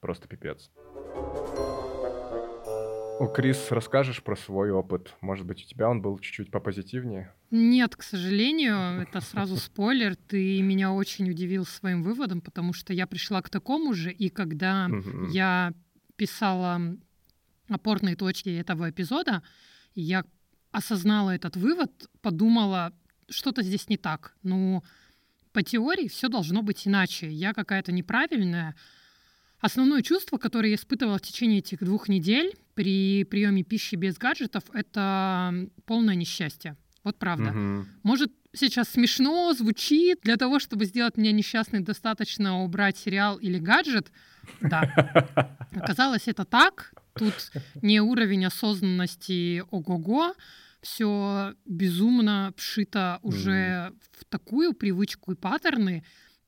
просто 0.00 0.26
пипец. 0.26 0.70
О, 3.22 3.28
Крис, 3.28 3.70
расскажешь 3.70 4.20
про 4.20 4.34
свой 4.34 4.72
опыт? 4.72 5.14
Может 5.20 5.46
быть, 5.46 5.62
у 5.62 5.64
тебя 5.68 5.88
он 5.88 6.02
был 6.02 6.18
чуть-чуть 6.18 6.50
попозитивнее? 6.50 7.32
Нет, 7.52 7.94
к 7.94 8.02
сожалению, 8.02 9.00
это 9.00 9.20
сразу 9.20 9.56
спойлер. 9.58 10.16
Ты 10.16 10.60
меня 10.60 10.90
очень 10.90 11.30
удивил 11.30 11.64
своим 11.64 12.02
выводом, 12.02 12.40
потому 12.40 12.72
что 12.72 12.92
я 12.92 13.06
пришла 13.06 13.40
к 13.40 13.48
такому 13.48 13.94
же, 13.94 14.10
и 14.10 14.28
когда 14.28 14.88
Мгм. 14.88 15.28
я 15.30 15.72
писала 16.16 16.80
опорные 17.68 18.16
точки 18.16 18.48
этого 18.48 18.90
эпизода, 18.90 19.44
я 19.94 20.24
осознала 20.72 21.30
этот 21.30 21.56
вывод, 21.56 21.92
подумала, 22.22 22.92
что-то 23.30 23.62
здесь 23.62 23.88
не 23.88 23.98
так. 23.98 24.34
Ну, 24.42 24.82
по 25.52 25.62
теории 25.62 26.08
все 26.08 26.26
должно 26.28 26.62
быть 26.62 26.88
иначе. 26.88 27.30
Я 27.30 27.54
какая-то 27.54 27.92
неправильная. 27.92 28.74
Основное 29.62 30.02
чувство, 30.02 30.38
которое 30.38 30.70
я 30.70 30.74
испытывала 30.74 31.18
в 31.18 31.22
течение 31.22 31.60
этих 31.60 31.78
двух 31.78 32.08
недель 32.08 32.52
при 32.74 33.22
приеме 33.22 33.62
пищи 33.62 33.94
без 33.94 34.18
гаджетов, 34.18 34.64
это 34.74 35.54
полное 35.86 36.16
несчастье. 36.16 36.76
Вот 37.04 37.16
правда. 37.16 37.52
Мгм. 37.52 37.86
Может, 38.02 38.32
сейчас 38.52 38.88
смешно 38.88 39.52
звучит. 39.54 40.18
Для 40.22 40.36
того, 40.36 40.58
чтобы 40.58 40.84
сделать 40.84 41.16
меня 41.16 41.30
несчастной, 41.30 41.78
достаточно 41.78 42.64
убрать 42.64 42.98
сериал 42.98 43.36
или 43.36 43.58
гаджет. 43.58 44.10
Да. 44.60 44.82
Оказалось, 45.76 46.26
это 46.26 46.44
так. 46.44 46.92
Тут 47.14 47.52
не 47.82 48.00
уровень 48.00 48.44
осознанности 48.46 49.62
ого-го. 49.70 50.34
Все 50.80 51.54
безумно 51.66 52.52
вшито 52.56 53.20
уже 53.22 53.92
в 54.18 54.24
такую 54.24 54.72
привычку 54.72 55.30
и 55.30 55.36
паттерны. 55.36 56.02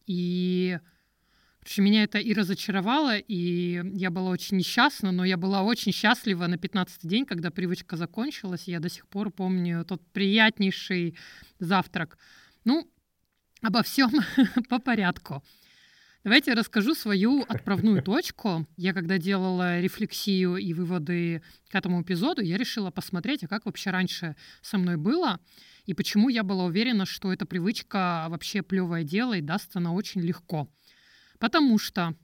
И 0.07 0.81
Короче, 1.65 1.81
меня 1.81 2.03
это 2.03 2.19
и 2.19 2.35
разочаровало, 2.35 3.17
и 3.17 3.81
я 3.95 4.11
была 4.11 4.29
очень 4.31 4.59
несчастна, 4.59 5.13
но 5.13 5.25
я 5.25 5.39
была 5.39 5.63
очень 5.63 5.93
счастлива 5.93 6.47
на 6.47 6.57
15-й 6.57 7.09
день, 7.09 7.25
когда 7.25 7.51
привычка 7.51 7.97
закончилась. 7.97 8.65
Я 8.69 8.81
до 8.81 8.91
сих 8.91 9.09
пор 9.09 9.31
помню 9.31 9.83
тот 9.87 10.03
приятнейший 10.13 11.17
завтрак. 11.59 12.19
Ну, 12.67 12.87
обо 13.63 13.83
всем 13.83 14.11
по 14.69 14.79
порядку. 14.79 15.43
Давайте 16.23 16.51
я 16.51 16.55
расскажу 16.55 16.95
свою 16.95 17.43
отправную 17.49 18.03
точку. 18.05 18.67
Я 18.77 18.93
когда 18.93 19.17
делала 19.17 19.81
рефлексию 19.81 20.59
и 20.59 20.75
выводы 20.75 21.41
к 21.71 21.75
этому 21.75 22.03
эпизоду, 22.03 22.43
я 22.43 22.59
решила 22.59 22.91
посмотреть, 22.91 23.43
а 23.43 23.49
как 23.49 23.65
вообще 23.65 23.89
раньше 23.89 24.37
со 24.61 24.77
мной 24.77 24.99
было, 24.99 25.41
и 25.87 25.95
почему 25.95 26.29
я 26.29 26.43
была 26.43 26.65
уверена, 26.65 27.07
что 27.07 27.33
эта 27.33 27.47
привычка 27.47 28.27
вообще 28.29 28.63
плевое 28.63 29.03
дело 29.03 29.33
и 29.33 29.41
даст 29.41 29.75
она 29.77 29.95
очень 29.95 30.21
легко. 30.21 30.69
Потому 31.45 31.77
что, 31.77 32.15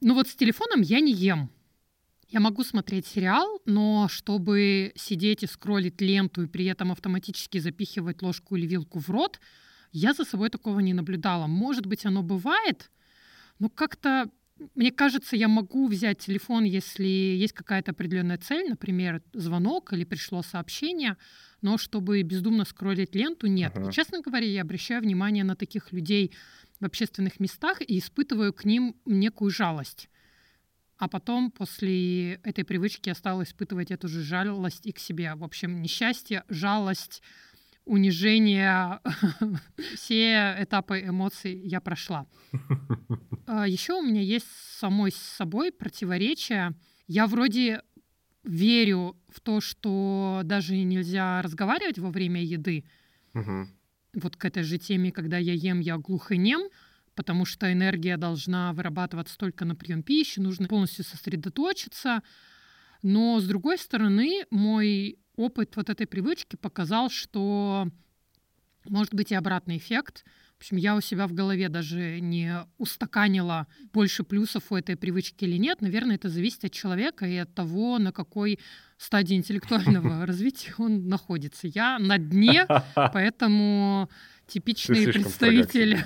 ну 0.00 0.14
вот 0.14 0.28
с 0.28 0.34
телефоном 0.34 0.80
я 0.80 1.00
не 1.00 1.12
ем. 1.12 1.50
Я 2.30 2.40
могу 2.40 2.64
смотреть 2.64 3.06
сериал, 3.06 3.60
но 3.66 4.08
чтобы 4.08 4.94
сидеть 4.96 5.42
и 5.42 5.46
скроллить 5.46 6.00
ленту 6.00 6.44
и 6.44 6.46
при 6.46 6.64
этом 6.64 6.90
автоматически 6.90 7.58
запихивать 7.58 8.22
ложку 8.22 8.56
или 8.56 8.66
вилку 8.66 8.98
в 8.98 9.10
рот, 9.10 9.40
я 9.92 10.14
за 10.14 10.24
собой 10.24 10.48
такого 10.48 10.80
не 10.80 10.94
наблюдала. 10.94 11.46
Может 11.46 11.84
быть, 11.84 12.06
оно 12.06 12.22
бывает, 12.22 12.90
но 13.58 13.68
как-то, 13.68 14.30
мне 14.74 14.90
кажется, 14.90 15.36
я 15.36 15.48
могу 15.48 15.86
взять 15.86 16.20
телефон, 16.20 16.64
если 16.64 17.04
есть 17.04 17.52
какая-то 17.52 17.90
определенная 17.90 18.38
цель, 18.38 18.70
например, 18.70 19.22
звонок 19.34 19.92
или 19.92 20.04
пришло 20.04 20.40
сообщение, 20.40 21.18
но 21.60 21.76
чтобы 21.76 22.22
бездумно 22.22 22.64
скроллить 22.64 23.14
ленту, 23.14 23.48
нет. 23.48 23.72
Ага. 23.76 23.90
И, 23.90 23.92
честно 23.92 24.22
говоря, 24.22 24.46
я 24.46 24.62
обращаю 24.62 25.02
внимание 25.02 25.44
на 25.44 25.56
таких 25.56 25.92
людей 25.92 26.32
в 26.80 26.84
общественных 26.84 27.40
местах 27.40 27.80
и 27.80 27.98
испытываю 27.98 28.52
к 28.52 28.64
ним 28.64 28.96
некую 29.04 29.50
жалость. 29.50 30.08
А 30.96 31.08
потом, 31.08 31.50
после 31.50 32.34
этой 32.44 32.64
привычки, 32.64 33.08
я 33.08 33.14
стала 33.14 33.42
испытывать 33.42 33.90
эту 33.90 34.08
же 34.08 34.22
жалость 34.22 34.86
и 34.86 34.92
к 34.92 34.98
себе. 34.98 35.34
В 35.34 35.42
общем, 35.44 35.82
несчастье, 35.82 36.44
жалость, 36.48 37.22
унижение, 37.84 39.00
все 39.96 40.56
этапы 40.58 41.00
эмоций 41.00 41.54
я 41.66 41.80
прошла. 41.80 42.26
А 43.46 43.68
Еще 43.68 43.94
у 43.94 44.02
меня 44.02 44.22
есть 44.22 44.46
самой 44.78 45.12
с 45.12 45.16
собой 45.16 45.72
противоречие. 45.72 46.74
Я 47.06 47.26
вроде 47.26 47.82
верю 48.44 49.16
в 49.28 49.40
то, 49.40 49.60
что 49.60 50.42
даже 50.44 50.76
нельзя 50.76 51.42
разговаривать 51.42 51.98
во 51.98 52.10
время 52.10 52.42
еды, 52.42 52.84
Мгм. 53.32 53.68
Вот 54.14 54.36
к 54.36 54.44
этой 54.44 54.62
же 54.62 54.78
теме, 54.78 55.12
когда 55.12 55.38
я 55.38 55.52
ем, 55.52 55.80
я 55.80 55.98
глухонем, 55.98 56.68
потому 57.14 57.44
что 57.44 57.72
энергия 57.72 58.16
должна 58.16 58.72
вырабатываться 58.72 59.36
только 59.38 59.64
на 59.64 59.74
прием 59.74 60.02
пищи, 60.02 60.40
нужно 60.40 60.68
полностью 60.68 61.04
сосредоточиться. 61.04 62.22
Но, 63.02 63.38
с 63.40 63.46
другой 63.46 63.78
стороны, 63.78 64.44
мой 64.50 65.18
опыт 65.36 65.76
вот 65.76 65.90
этой 65.90 66.06
привычки 66.06 66.56
показал, 66.56 67.10
что 67.10 67.88
может 68.88 69.14
быть 69.14 69.32
и 69.32 69.34
обратный 69.34 69.76
эффект. 69.76 70.24
В 70.56 70.60
общем, 70.60 70.76
я 70.76 70.96
у 70.96 71.00
себя 71.00 71.26
в 71.26 71.32
голове 71.32 71.68
даже 71.68 72.20
не 72.20 72.64
устаканила 72.78 73.66
больше 73.92 74.24
плюсов 74.24 74.64
у 74.70 74.76
этой 74.76 74.96
привычки 74.96 75.44
или 75.44 75.56
нет. 75.56 75.80
Наверное, 75.80 76.16
это 76.16 76.28
зависит 76.28 76.64
от 76.64 76.72
человека 76.72 77.26
и 77.26 77.36
от 77.36 77.54
того, 77.54 77.98
на 77.98 78.12
какой 78.12 78.58
стадии 78.96 79.36
интеллектуального 79.36 80.24
развития 80.26 80.74
он 80.78 81.08
находится. 81.08 81.66
Я 81.66 81.98
на 81.98 82.18
дне, 82.18 82.66
поэтому 82.94 84.08
типичный 84.46 85.06
представитель. 85.06 86.04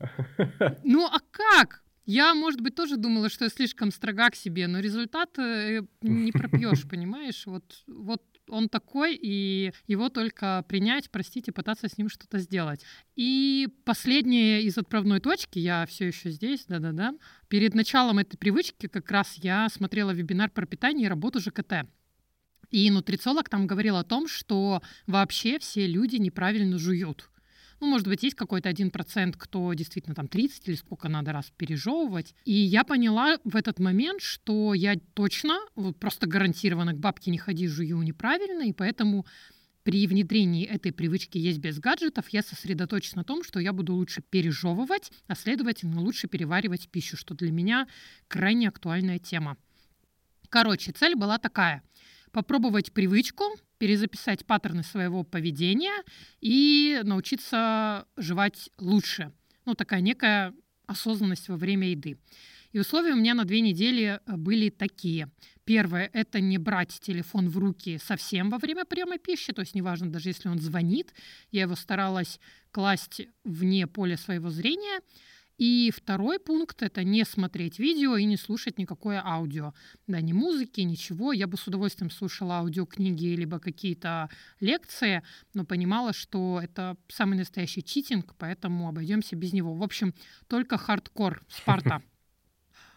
Ну 0.84 1.06
а 1.06 1.18
как? 1.30 1.82
Я, 2.04 2.34
может 2.34 2.60
быть, 2.60 2.74
тоже 2.74 2.96
думала, 2.96 3.30
что 3.30 3.44
я 3.44 3.48
слишком 3.48 3.90
строга 3.90 4.28
к 4.28 4.36
себе, 4.36 4.66
но 4.66 4.80
результат 4.80 5.38
э, 5.38 5.80
не 6.02 6.32
пропьешь, 6.32 6.86
понимаешь? 6.86 7.46
Вот, 7.46 7.64
вот 7.86 8.22
он 8.48 8.68
такой, 8.68 9.18
и 9.20 9.72
его 9.86 10.08
только 10.08 10.64
принять, 10.68 11.10
простить 11.10 11.48
и 11.48 11.52
пытаться 11.52 11.88
с 11.88 11.98
ним 11.98 12.08
что-то 12.08 12.38
сделать. 12.38 12.84
И 13.16 13.68
последнее 13.84 14.62
из 14.62 14.76
отправной 14.76 15.20
точки, 15.20 15.58
я 15.58 15.86
все 15.86 16.06
еще 16.06 16.30
здесь, 16.30 16.66
да-да-да. 16.66 17.14
Перед 17.48 17.74
началом 17.74 18.18
этой 18.18 18.36
привычки 18.36 18.86
как 18.86 19.10
раз 19.10 19.34
я 19.36 19.68
смотрела 19.68 20.10
вебинар 20.10 20.50
про 20.50 20.66
питание 20.66 21.06
и 21.06 21.08
работу 21.08 21.40
ЖКТ. 21.40 21.86
И 22.70 22.90
нутрициолог 22.90 23.48
там 23.48 23.66
говорил 23.66 23.96
о 23.96 24.04
том, 24.04 24.26
что 24.26 24.82
вообще 25.06 25.58
все 25.58 25.86
люди 25.86 26.16
неправильно 26.16 26.78
жуют. 26.78 27.30
Ну, 27.80 27.86
может 27.86 28.06
быть, 28.06 28.22
есть 28.22 28.36
какой-то 28.36 28.68
один 28.68 28.90
процент, 28.90 29.36
кто 29.36 29.72
действительно 29.74 30.14
там 30.14 30.28
30 30.28 30.68
или 30.68 30.74
сколько 30.74 31.08
надо 31.08 31.32
раз 31.32 31.52
пережевывать. 31.56 32.34
И 32.44 32.52
я 32.52 32.84
поняла 32.84 33.38
в 33.44 33.56
этот 33.56 33.78
момент, 33.78 34.20
что 34.22 34.74
я 34.74 34.96
точно, 35.14 35.58
вот 35.74 35.98
просто 35.98 36.26
гарантированно 36.26 36.92
к 36.92 36.98
бабке 36.98 37.30
не 37.30 37.38
ходи, 37.38 37.66
жую 37.66 38.02
неправильно, 38.02 38.62
и 38.62 38.72
поэтому 38.72 39.26
при 39.82 40.06
внедрении 40.06 40.64
этой 40.64 40.92
привычки 40.92 41.36
есть 41.36 41.58
без 41.58 41.78
гаджетов, 41.78 42.30
я 42.30 42.42
сосредоточена 42.42 43.18
на 43.18 43.24
том, 43.24 43.44
что 43.44 43.60
я 43.60 43.72
буду 43.72 43.94
лучше 43.94 44.22
пережевывать, 44.22 45.12
а 45.26 45.34
следовательно 45.34 46.00
лучше 46.00 46.26
переваривать 46.26 46.88
пищу, 46.88 47.18
что 47.18 47.34
для 47.34 47.52
меня 47.52 47.86
крайне 48.26 48.68
актуальная 48.68 49.18
тема. 49.18 49.58
Короче, 50.48 50.92
цель 50.92 51.16
была 51.16 51.38
такая— 51.38 51.82
попробовать 52.32 52.92
привычку, 52.92 53.44
перезаписать 53.84 54.46
паттерны 54.46 54.82
своего 54.82 55.24
поведения 55.24 55.92
и 56.40 57.02
научиться 57.04 58.06
жевать 58.16 58.70
лучше. 58.78 59.30
Ну, 59.66 59.74
такая 59.74 60.00
некая 60.00 60.54
осознанность 60.86 61.50
во 61.50 61.56
время 61.56 61.90
еды. 61.90 62.16
И 62.72 62.78
условия 62.78 63.12
у 63.12 63.16
меня 63.16 63.34
на 63.34 63.44
две 63.44 63.60
недели 63.60 64.20
э, 64.24 64.36
были 64.38 64.70
такие. 64.70 65.28
Первое— 65.66 66.08
это 66.14 66.40
не 66.40 66.56
брать 66.56 66.98
телефон 66.98 67.50
в 67.50 67.58
руки 67.58 67.98
совсем 68.02 68.48
во 68.48 68.56
время 68.56 68.86
приема 68.86 69.18
пищи, 69.18 69.52
то 69.52 69.60
есть 69.60 69.74
неважно, 69.74 70.10
даже 70.10 70.30
если 70.30 70.48
он 70.48 70.60
звонит, 70.60 71.12
я 71.50 71.62
его 71.62 71.74
старалась 71.74 72.40
класть 72.70 73.20
вне 73.44 73.86
поля 73.86 74.16
своего 74.16 74.48
зрения. 74.48 75.00
И 75.56 75.92
второй 75.94 76.40
пункт— 76.40 76.82
это 76.84 77.04
не 77.04 77.24
смотреть 77.24 77.78
видео 77.78 78.16
и 78.16 78.24
не 78.24 78.36
слушать 78.36 78.76
никакое 78.78 79.22
аудио. 79.24 79.72
Да, 80.08 80.20
ни 80.20 80.32
музыки, 80.32 80.80
ничего. 80.80 81.32
Я 81.32 81.46
бы 81.46 81.56
с 81.56 81.68
удовольствием 81.68 82.10
слушала 82.10 82.58
аудиокниги 82.58 83.26
либо 83.26 83.60
какие-то 83.60 84.28
лекции, 84.58 85.22
но 85.54 85.64
понимала, 85.64 86.12
что 86.12 86.60
это 86.62 86.96
самый 87.08 87.38
настоящий 87.38 87.84
читинг, 87.84 88.34
поэтому 88.36 88.88
обойдемся 88.88 89.36
без 89.36 89.52
него. 89.52 89.74
В 89.74 89.84
общем, 89.84 90.12
только 90.48 90.76
хардкор, 90.76 91.40
Спарта. 91.48 92.02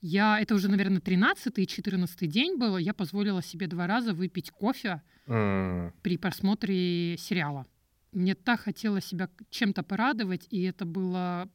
я, 0.00 0.40
это 0.40 0.54
уже, 0.54 0.68
наверное, 0.68 1.00
13 1.00 1.58
и 1.58 1.66
14 1.66 2.28
день 2.30 2.56
было, 2.56 2.76
я 2.76 2.94
позволила 2.94 3.42
себе 3.42 3.66
два 3.66 3.86
раза 3.86 4.14
выпить 4.14 4.50
кофе 4.50 5.02
при 5.26 6.16
просмотре 6.16 7.16
сериала. 7.18 7.66
Мне 8.12 8.34
так 8.34 8.60
хотелось 8.60 9.04
себя 9.04 9.28
чем-то 9.50 9.82
порадовать, 9.82 10.46
и 10.50 10.62
это 10.62 10.86
было 10.86 11.48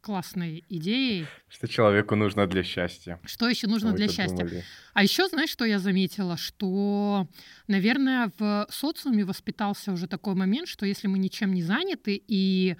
классной 0.00 0.64
идеей. 0.68 1.26
Что 1.48 1.68
человеку 1.68 2.14
нужно 2.14 2.46
для 2.46 2.62
счастья? 2.62 3.20
Что 3.24 3.48
еще 3.48 3.66
нужно 3.66 3.92
для 3.92 4.08
счастья? 4.08 4.36
думали. 4.36 4.64
А 4.94 5.02
еще, 5.02 5.28
знаешь, 5.28 5.50
что 5.50 5.64
я 5.64 5.78
заметила? 5.78 6.36
Что, 6.36 7.28
наверное, 7.66 8.30
в 8.38 8.66
социуме 8.70 9.24
воспитался 9.24 9.92
уже 9.92 10.06
такой 10.06 10.34
момент, 10.34 10.68
что 10.68 10.86
если 10.86 11.08
мы 11.08 11.18
ничем 11.18 11.52
не 11.52 11.62
заняты 11.62 12.22
и 12.26 12.76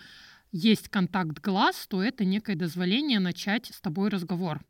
есть 0.53 0.89
контакт 0.89 1.41
глаз, 1.41 1.87
то 1.89 2.03
это 2.03 2.25
некое 2.25 2.57
дозволение 2.57 3.21
начать 3.21 3.67
с 3.67 3.81
тобой 3.81 4.09
разговор. 4.09 4.61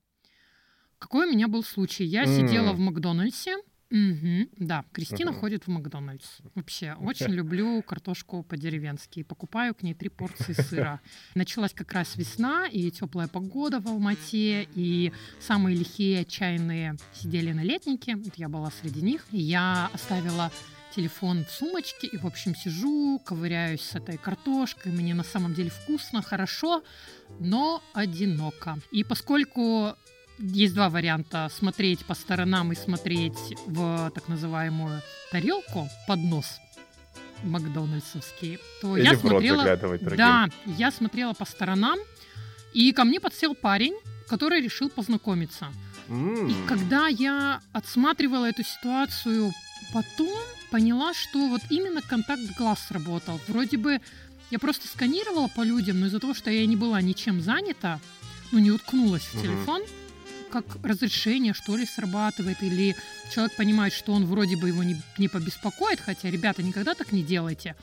Какой 0.98 1.26
у 1.28 1.30
меня 1.30 1.48
был 1.48 1.62
случай? 1.62 2.04
Я 2.04 2.26
сидела 2.26 2.70
М. 2.70 2.76
в 2.76 2.78
Макдональдсе. 2.80 3.56
Мгм, 3.90 4.50
да, 4.58 4.84
Кристина 4.92 5.30
Мгм. 5.30 5.40
ходит 5.40 5.64
в 5.64 5.68
Макдональдс. 5.68 6.26
Вообще, 6.54 6.94
очень 7.00 7.32
люблю 7.32 7.82
картошку 7.82 8.42
по-деревенски. 8.42 9.22
Покупаю 9.22 9.74
к 9.74 9.82
ней 9.82 9.94
три 9.94 10.10
порции 10.10 10.52
сыра. 10.52 11.00
Началась 11.34 11.72
как 11.72 11.92
раз 11.92 12.14
весна 12.16 12.66
и 12.66 12.90
теплая 12.90 13.28
погода 13.28 13.80
в 13.80 13.86
Алмате, 13.86 14.68
и 14.74 15.10
самые 15.40 15.74
лихие, 15.74 16.20
отчаянные 16.20 16.96
сидели 17.14 17.52
на 17.52 17.62
летнике. 17.62 18.16
Вот 18.16 18.34
я 18.36 18.50
была 18.50 18.70
среди 18.70 19.00
них. 19.00 19.24
И 19.32 19.38
я 19.38 19.88
оставила 19.94 20.52
телефон 20.94 21.44
в 21.46 21.50
сумочке, 21.50 22.08
и, 22.08 22.16
в 22.18 22.26
общем, 22.26 22.54
сижу, 22.54 23.20
ковыряюсь 23.24 23.82
с 23.82 23.94
этой 23.94 24.18
картошкой. 24.18 24.92
Мне 24.92 25.14
на 25.14 25.22
самом 25.24 25.54
деле 25.54 25.70
вкусно, 25.70 26.20
хорошо, 26.22 26.82
но 27.40 27.82
одиноко. 27.94 28.78
И 28.90 29.02
поскольку 29.04 29.94
есть 30.38 30.74
два 30.74 30.88
варианта. 30.88 31.50
Смотреть 31.52 32.04
по 32.04 32.14
сторонам 32.14 32.72
и 32.72 32.76
смотреть 32.76 33.38
в 33.66 34.10
так 34.14 34.28
называемую 34.28 35.02
тарелку, 35.30 35.88
поднос 36.06 36.58
макдональдсовский, 37.44 38.58
то 38.80 38.96
Или 38.96 39.04
я 39.04 39.16
смотрела... 39.16 39.76
Да, 40.16 40.48
я 40.66 40.90
смотрела 40.90 41.32
по 41.34 41.44
сторонам, 41.44 41.98
и 42.72 42.92
ко 42.92 43.04
мне 43.04 43.20
подсел 43.20 43.54
парень, 43.54 43.94
который 44.28 44.60
решил 44.60 44.88
познакомиться. 44.90 45.68
М, 46.08 46.48
И 46.48 46.54
когда 46.66 47.06
я 47.08 47.60
отсматривала 47.72 48.46
эту 48.46 48.64
ситуацию 48.64 49.52
потом, 49.92 50.36
поняла, 50.70 51.14
что 51.14 51.48
вот 51.48 51.60
именно 51.70 52.02
контакт 52.02 52.42
глаз 52.58 52.78
сработал. 52.88 53.40
Вроде 53.48 53.76
бы 53.78 54.00
я 54.50 54.58
просто 54.58 54.86
сканировала 54.88 55.48
по 55.48 55.62
людям, 55.62 56.00
но 56.00 56.06
из-за 56.06 56.18
того, 56.20 56.34
что 56.34 56.50
я 56.50 56.66
не 56.66 56.76
была 56.76 57.00
ничем 57.00 57.40
занята, 57.40 58.00
ну, 58.52 58.58
не 58.58 58.70
уткнулась 58.70 59.22
в 59.22 59.34
Мгм. 59.34 59.42
телефон, 59.42 59.82
как 60.48 60.64
разрешение, 60.82 61.52
что 61.54 61.76
ли, 61.76 61.86
срабатывает, 61.86 62.62
или 62.62 62.96
человек 63.32 63.56
понимает, 63.56 63.92
что 63.92 64.12
он 64.12 64.26
вроде 64.26 64.56
бы 64.56 64.68
его 64.68 64.82
не, 64.82 64.96
не 65.18 65.28
побеспокоит, 65.28 66.00
хотя, 66.00 66.30
ребята, 66.30 66.62
никогда 66.62 66.94
так 66.94 67.12
не 67.12 67.22
делайте. 67.22 67.76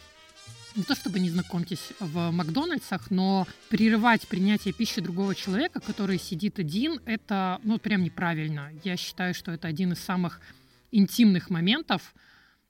Не 0.75 0.83
то 0.83 0.93
чтобы 0.93 1.19
не 1.19 1.29
знакомьтесь 1.29 1.93
в 2.01 2.31
Макдональдсах, 2.31 3.09
но 3.09 3.47
прерывать 3.69 4.27
принятие 4.27 4.73
пищи 4.73 4.99
другого 4.99 5.33
человека, 5.33 5.79
который 5.79 6.19
сидит 6.19 6.59
один, 6.59 6.99
это, 7.05 7.61
ну, 7.63 7.79
прям 7.79 8.03
неправильно. 8.03 8.71
Я 8.83 8.97
считаю, 8.97 9.33
что 9.33 9.51
это 9.51 9.69
один 9.69 9.93
из 9.93 9.99
самых 9.99 10.41
интимных 10.91 11.49
моментов 11.49 12.13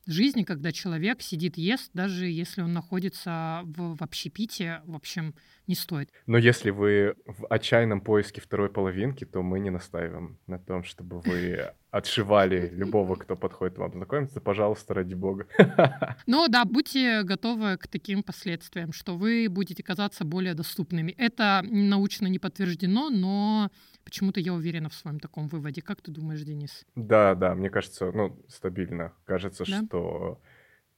жизни, 0.06 0.44
когда 0.44 0.72
человек 0.72 1.22
сидит, 1.22 1.58
ест, 1.58 1.90
даже 1.94 2.28
если 2.28 2.62
он 2.62 2.74
находится 2.74 3.62
в, 3.64 3.98
в 3.98 4.04
общепите, 4.04 4.82
в 4.86 4.96
общем, 4.96 5.34
не 5.68 5.76
стоит. 5.76 6.10
Но 6.28 6.38
если 6.38 6.70
вы 6.70 7.16
в 7.26 7.46
отчаянном 7.48 8.02
поиске 8.02 8.42
второй 8.42 8.70
половинки, 8.70 9.26
то 9.26 9.42
мы 9.42 9.60
не 9.60 9.70
настаиваем 9.70 10.38
на 10.48 10.60
том, 10.60 10.84
чтобы 10.84 11.20
вы 11.22 11.72
отшивали 11.92 12.70
любого, 12.70 13.16
кто 13.16 13.36
подходит 13.36 13.78
вам 13.78 13.92
знакомиться, 13.94 14.42
пожалуйста, 14.42 14.94
ради 14.94 15.14
бога. 15.14 15.48
Но 16.28 16.48
да, 16.48 16.66
будьте 16.66 17.24
готовы 17.24 17.78
к 17.78 17.88
таким 17.88 18.22
последствиям, 18.24 18.92
что 18.92 19.16
вы 19.18 19.48
будете 19.50 19.82
казаться 19.84 20.26
более 20.26 20.54
доступными. 20.54 21.12
Это 21.18 21.62
научно 21.64 22.28
не 22.28 22.38
подтверждено, 22.40 23.10
но 23.10 23.70
почему-то 24.04 24.40
я 24.40 24.54
уверена 24.54 24.90
в 24.90 24.94
своем 24.94 25.20
таком 25.20 25.48
выводе. 25.48 25.82
Как 25.82 26.02
ты 26.02 26.12
думаешь, 26.12 26.42
Денис? 26.42 26.86
Да, 26.96 27.34
да, 27.36 27.56
мне 27.56 27.70
кажется, 27.70 28.12
ну, 28.12 28.38
стабильно. 28.50 29.14
Кажется, 29.26 29.64
Да? 29.68 29.84
что 29.86 30.42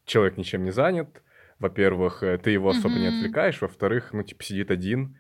человек 0.06 0.38
ничем 0.38 0.64
не 0.64 0.72
занят. 0.72 1.22
Во-первых, 1.60 2.24
э, 2.24 2.38
ты 2.38 2.52
его 2.52 2.70
особо 2.70 2.96
не 2.96 3.08
Мгм. 3.08 3.18
отвлекаешь. 3.18 3.62
Во-вторых, 3.62 4.14
ну, 4.14 4.24
типа, 4.24 4.44
сидит 4.44 4.70
один, 4.72 5.18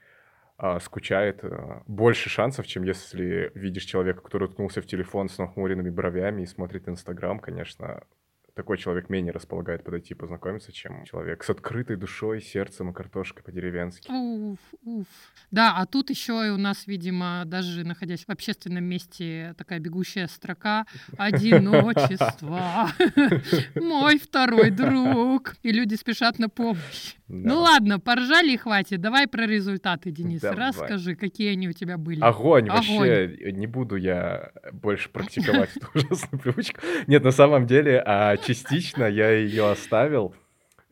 а, 0.58 0.80
скучает. 0.80 1.39
а, 1.43 1.84
Больше 1.88 2.30
шансов, 2.30 2.67
чем 2.67 2.84
если 2.84 3.52
видишь 3.56 3.84
человека, 3.86 4.21
который 4.21 4.45
уткнулся 4.45 4.82
в 4.82 4.86
телефон 4.88 5.30
с 5.30 5.38
нахмуренными 5.38 5.89
бровями 5.89 6.43
и 6.43 6.45
смотрит 6.47 6.88
Инстаграм, 6.88 7.39
конечно, 7.39 8.04
такой 8.58 8.80
человек 8.80 9.10
менее 9.10 9.32
располагает 9.32 9.84
подойти 9.84 10.15
и 10.15 10.17
познакомиться, 10.17 10.72
чем 10.72 11.06
человек 11.06 11.43
с 11.43 11.50
открытой 11.50 11.96
душой, 11.96 12.41
сердцем 12.41 12.89
и 12.89 12.93
картошкой 12.93 13.43
по-деревенски. 13.43 14.10
Уф, 14.12 14.60
уф. 14.84 15.06
Да, 15.52 15.78
а 15.78 15.86
тут 15.86 16.10
еще 16.10 16.46
и 16.48 16.50
у 16.50 16.58
нас, 16.58 16.88
видимо, 16.88 17.43
даже 17.46 17.86
находясь 17.86 18.26
в 18.26 18.30
общественном 18.30 18.84
месте, 18.84 19.54
такая 19.58 19.80
бегущая 19.80 20.28
строка 20.28 20.88
«Одиночество, 21.17 22.89
мой 23.76 24.17
второй 24.17 24.72
друг». 24.72 25.56
И 25.62 25.72
люди 25.72 25.93
спешат 25.93 26.39
на 26.39 26.50
помощь. 26.50 27.15
Ну 27.28 27.60
ладно, 27.60 28.00
поржали 28.00 28.54
и 28.54 28.58
хватит. 28.58 29.02
Давай 29.02 29.28
про 29.28 29.46
результаты, 29.46 30.12
Денис. 30.12 30.41
Расскажи, 30.43 31.15
какие 31.15 31.52
они 31.52 31.67
у 31.70 31.74
тебя 31.74 31.98
были. 31.98 32.22
Огонь, 32.22 32.70
Огонь. 32.70 32.98
вообще, 32.98 33.52
не 33.52 33.67
буду 33.67 33.98
я 33.98 34.52
больше 34.72 35.10
практиковать 35.10 35.70
эту 35.76 35.88
ужасную 35.93 36.41
привычку. 36.41 36.80
Нет, 37.06 37.24
на 37.24 37.32
самом 37.32 37.67
деле, 37.67 38.02
а, 38.06 38.38
частично 38.48 39.04
я 39.04 39.32
ее 39.32 39.70
оставил. 39.70 40.34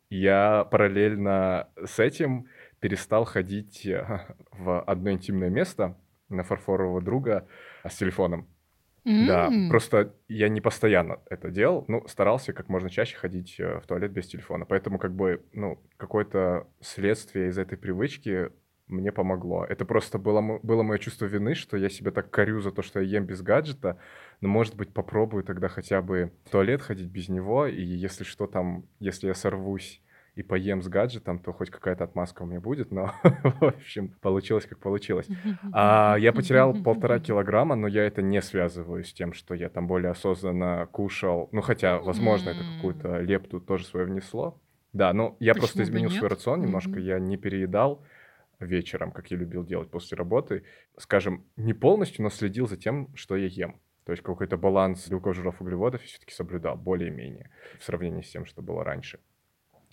Я 0.10 0.66
параллельно 0.66 1.70
с 1.84 2.00
этим 2.00 2.48
перестал 2.80 3.26
ходить 3.26 3.86
э, 3.86 4.26
в 4.52 4.82
одно 4.82 5.12
интимное 5.12 5.50
место 5.50 5.98
на 6.30 6.44
фарфорового 6.44 7.02
друга 7.02 7.48
а, 7.84 7.90
с 7.90 7.96
телефоном. 7.96 8.48
Да, 9.04 9.48
М, 9.48 9.70
просто 9.70 10.16
я 10.28 10.50
не 10.50 10.62
постоянно 10.62 11.20
это 11.30 11.52
делал, 11.52 11.86
ну, 11.88 12.08
старался 12.08 12.54
как 12.54 12.70
можно 12.70 12.90
чаще 12.90 13.16
ходить 13.16 13.60
э, 13.60 13.80
в 13.80 13.86
туалет 13.86 14.12
без 14.12 14.28
телефона. 14.28 14.66
Поэтому 14.66 14.98
как 14.98 15.16
бы, 15.16 15.46
ну, 15.54 15.80
какое-то 15.98 16.68
следствие 16.82 17.50
из 17.50 17.58
этой 17.58 17.78
привычки 17.78 18.50
мне 18.88 19.12
помогло. 19.12 19.66
Это 19.66 19.86
просто 19.86 20.20
было, 20.20 20.60
было 20.62 20.84
мое 20.84 21.00
чувство 21.00 21.26
вины, 21.26 21.56
что 21.56 21.78
я 21.78 21.90
себя 21.90 22.12
так 22.12 22.30
корю 22.30 22.62
за 22.62 22.72
то, 22.72 22.82
что 22.82 23.00
я 23.00 23.18
ем 23.18 23.26
без 23.26 23.42
гаджета. 23.42 23.98
Но, 24.42 24.48
может 24.48 24.76
быть, 24.76 24.94
попробую 24.94 25.44
тогда 25.44 25.68
хотя 25.70 26.02
бы 26.02 26.32
в 26.46 26.50
туалет 26.52 26.82
ходить 26.82 27.08
без 27.08 27.30
него. 27.30 27.66
И 27.66 27.82
если 27.82 28.24
что 28.24 28.46
там, 28.48 28.86
если 29.00 29.28
я 29.28 29.34
сорвусь 29.34 30.02
и 30.36 30.44
поем 30.44 30.82
с 30.82 30.88
гаджетом, 30.88 31.40
то 31.40 31.54
хоть 31.54 31.72
какая-то 31.72 32.04
отмазка 32.04 32.44
у 32.44 32.46
меня 32.46 32.60
будет. 32.60 32.92
Но, 32.92 33.12
в 33.24 33.64
общем, 33.64 34.10
получилось 34.22 34.66
как 34.66 34.80
получилось. 34.80 35.28
А, 35.74 36.18
я 36.20 36.32
потерял 36.32 36.74
полтора 36.84 37.20
килограмма, 37.20 37.76
но 37.76 37.88
я 37.88 38.04
это 38.04 38.22
не 38.22 38.42
связываю 38.42 39.04
с 39.04 39.14
тем, 39.14 39.34
что 39.34 39.56
я 39.56 39.70
там 39.70 39.88
более 39.88 40.12
осознанно 40.12 40.88
кушал. 40.92 41.50
Ну, 41.52 41.62
хотя, 41.62 41.98
возможно, 42.00 42.50
это 42.50 42.60
какую-то 42.76 43.20
лепту 43.22 43.60
тоже 43.60 43.86
свое 43.86 44.06
внесло. 44.06 44.62
Да, 44.94 45.12
ну, 45.12 45.36
я 45.40 45.56
просто 45.56 45.80
Почему 45.80 45.86
бы 45.86 45.90
изменил 45.90 46.12
свой 46.12 46.30
рацион 46.30 46.62
немножко. 46.62 47.00
Я 47.00 47.20
не 47.20 47.36
переедал 47.36 48.04
вечером, 48.60 49.12
как 49.12 49.32
я 49.32 49.38
любил 49.38 49.64
делать 49.64 49.90
после 49.90 50.18
работы. 50.18 50.64
Скажем, 50.98 51.46
не 51.56 51.74
полностью, 51.74 52.24
но 52.24 52.30
следил 52.30 52.68
за 52.68 52.78
тем, 52.78 53.16
что 53.16 53.36
я 53.36 53.48
ем. 53.48 53.80
То 54.06 54.12
есть 54.12 54.24
какой-то 54.24 54.58
баланс 54.58 55.08
белков, 55.10 55.36
жиров, 55.36 55.62
углеводов 55.62 56.02
я 56.02 56.08
все-таки 56.08 56.34
соблюдал, 56.34 56.78
более-менее, 56.78 57.50
в 57.80 57.84
сравнении 57.84 58.22
с 58.22 58.30
тем, 58.30 58.46
что 58.46 58.62
было 58.62 58.84
раньше. 58.84 59.20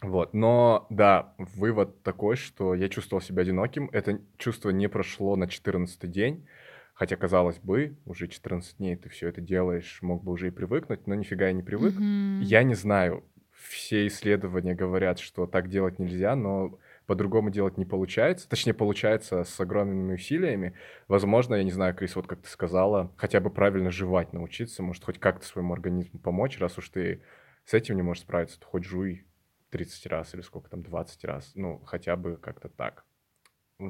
Вот, 0.02 0.34
но 0.34 0.86
да, 0.90 1.34
вывод 1.38 2.02
такой, 2.02 2.36
что 2.36 2.74
я 2.74 2.88
чувствовал 2.88 3.22
себя 3.22 3.42
одиноким. 3.42 3.88
Это 3.92 4.20
чувство 4.36 4.70
не 4.70 4.88
прошло 4.88 5.36
на 5.36 5.46
14 5.46 6.10
день, 6.10 6.46
хотя, 6.92 7.16
казалось 7.16 7.58
бы, 7.58 7.96
уже 8.04 8.26
14 8.26 8.78
дней 8.78 8.96
ты 8.96 9.08
все 9.08 9.28
это 9.28 9.40
делаешь, 9.40 10.00
мог 10.02 10.24
бы 10.24 10.32
уже 10.32 10.48
и 10.48 10.50
привыкнуть, 10.50 11.06
но 11.06 11.14
нифига 11.14 11.46
я 11.46 11.52
не 11.52 11.62
привык. 11.62 11.94
Мгм. 11.94 12.40
Я 12.40 12.64
не 12.64 12.74
знаю, 12.74 13.24
все 13.52 14.06
исследования 14.08 14.74
говорят, 14.74 15.20
что 15.20 15.46
так 15.46 15.68
делать 15.68 15.98
нельзя, 15.98 16.34
но 16.34 16.78
по-другому 17.06 17.50
делать 17.50 17.78
не 17.78 17.84
получается. 17.84 18.48
Точнее, 18.48 18.74
получается 18.74 19.44
с 19.44 19.60
огромными 19.60 20.14
усилиями. 20.14 20.74
Возможно, 21.08 21.56
я 21.56 21.64
не 21.64 21.70
знаю, 21.70 21.94
Крис, 21.94 22.16
вот 22.16 22.26
как 22.26 22.42
ты 22.42 22.48
сказала, 22.48 23.12
хотя 23.16 23.40
бы 23.40 23.50
правильно 23.50 23.90
жевать 23.90 24.32
научиться, 24.32 24.82
может, 24.82 25.04
хоть 25.04 25.18
как-то 25.18 25.46
своему 25.46 25.72
организму 25.72 26.18
помочь, 26.18 26.58
раз 26.58 26.78
уж 26.78 26.88
ты 26.88 27.22
с 27.64 27.74
этим 27.74 27.96
не 27.96 28.02
можешь 28.02 28.22
справиться, 28.22 28.58
то 28.58 28.66
хоть 28.66 28.84
жуй 28.84 29.26
30 29.70 30.06
раз 30.06 30.34
или 30.34 30.42
сколько 30.42 30.68
там, 30.70 30.82
20 30.82 31.24
раз. 31.24 31.52
Ну, 31.54 31.80
хотя 31.84 32.16
бы 32.16 32.36
как-то 32.36 32.68
так. 32.68 33.04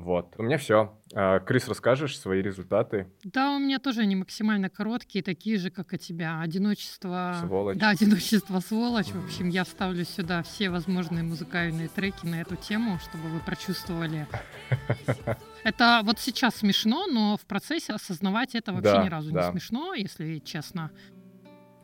Вот. 0.01 0.35
У 0.39 0.43
меня 0.43 0.57
все. 0.57 0.99
Крис, 1.45 1.69
расскажешь 1.69 2.19
свои 2.19 2.41
результаты? 2.41 3.09
Да, 3.25 3.55
у 3.55 3.59
меня 3.59 3.79
тоже 3.79 4.01
они 4.01 4.17
максимально 4.17 4.71
короткие, 4.71 5.23
такие 5.23 5.59
же, 5.59 5.71
как 5.71 5.93
и 5.93 5.99
тебя. 5.99 6.41
Одиночество... 6.41 7.37
Сволочь. 7.41 7.77
Да, 7.77 7.91
одиночество 7.91 8.61
сволочь. 8.61 9.09
В 9.09 9.23
общем, 9.23 9.51
я 9.51 9.65
вставлю 9.65 10.05
сюда 10.05 10.43
все 10.43 10.71
возможные 10.71 11.23
музыкальные 11.25 11.89
треки 11.89 12.25
на 12.25 12.41
эту 12.41 12.57
тему, 12.57 12.99
чтобы 13.01 13.29
вы 13.29 13.41
прочувствовали. 13.41 14.27
Это 15.65 16.01
вот 16.05 16.19
сейчас 16.19 16.57
смешно, 16.57 17.07
но 17.07 17.37
в 17.37 17.43
процессе 17.47 17.93
осознавать 17.93 18.57
это 18.57 18.73
вообще 18.73 18.95
Да, 18.95 19.05
ни 19.05 19.09
разу 19.09 19.31
да. 19.31 19.47
не 19.47 19.53
смешно, 19.53 19.95
если 19.95 20.39
честно. 20.41 20.91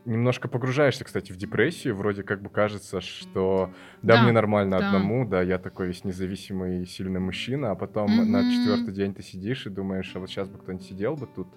Немножко 0.08 0.48
погружаешься, 0.48 1.04
кстати, 1.04 1.32
в 1.32 1.36
депрессию. 1.36 1.94
Вроде 1.94 2.22
как 2.22 2.40
бы 2.40 2.48
кажется, 2.48 3.02
что 3.02 3.74
да, 4.02 4.14
Да, 4.16 4.22
мне 4.22 4.32
нормально 4.32 4.78
да. 4.78 4.86
одному, 4.86 5.28
да, 5.28 5.42
я 5.42 5.58
такой 5.58 5.88
весь 5.88 6.02
независимый, 6.02 6.86
сильный 6.86 7.20
мужчина, 7.20 7.72
а 7.72 7.74
потом 7.74 8.16
на 8.16 8.40
Мгм. 8.40 8.50
четвертый 8.50 8.94
день 8.94 9.12
ты 9.14 9.22
сидишь 9.22 9.66
и 9.66 9.70
думаешь, 9.70 10.10
а 10.16 10.20
вот 10.20 10.30
сейчас 10.30 10.48
бы 10.48 10.58
кто-нибудь 10.58 10.86
сидел 10.86 11.14
бы 11.14 11.26
тут, 11.26 11.48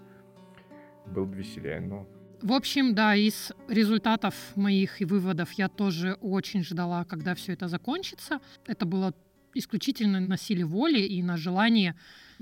был 1.06 1.26
бы 1.26 1.36
веселее. 1.38 1.80
Ну, 1.80 2.06
В 2.42 2.52
общем, 2.52 2.94
да, 2.94 3.16
из 3.16 3.54
результатов 3.70 4.36
моих 4.56 5.00
и 5.00 5.06
выводов 5.06 5.54
я 5.54 5.70
тоже 5.70 6.18
очень 6.20 6.64
ждала, 6.64 7.06
когда 7.06 7.36
все 7.36 7.54
это 7.54 7.70
закончится. 7.70 8.42
Это 8.68 8.86
было 8.86 9.14
исключительно 9.54 10.20
на 10.20 10.36
силе 10.38 10.66
воли 10.66 11.00
и 11.00 11.24
на 11.24 11.38
желании 11.38 11.94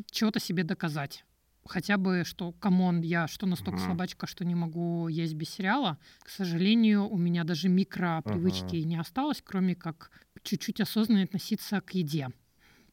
чего-то 0.09 0.39
себе 0.39 0.63
доказать. 0.63 1.23
Хотя 1.69 1.97
бы, 1.97 2.23
что, 2.25 2.51
come 2.51 2.80
on, 2.80 3.01
я 3.01 3.27
что 3.27 3.45
настолько 3.45 3.77
Мгм. 3.79 3.85
слабачка, 3.85 4.25
что 4.25 4.43
не 4.43 4.55
могу 4.55 5.07
есть 5.07 5.35
без 5.35 5.49
сериала. 5.49 5.99
К 6.23 6.29
сожалению, 6.29 7.07
у 7.07 7.15
меня 7.17 7.43
даже 7.43 7.69
микропривычки 7.69 8.75
не 8.77 8.97
осталось, 8.99 9.43
кроме 9.45 9.75
как 9.75 10.09
чуть-чуть 10.41 10.81
осознанно 10.81 11.23
относиться 11.23 11.79
к 11.81 11.91
еде. 11.91 12.29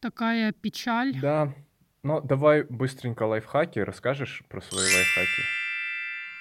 Такая 0.01 0.53
печаль. 0.53 1.19
да. 1.21 1.55
Но 2.03 2.21
давай 2.21 2.63
быстренько 2.63 3.25
лайфхаки. 3.25 3.81
Расскажешь 3.81 4.45
про 4.49 4.61
свои 4.61 4.85
лайфхаки? 4.85 5.43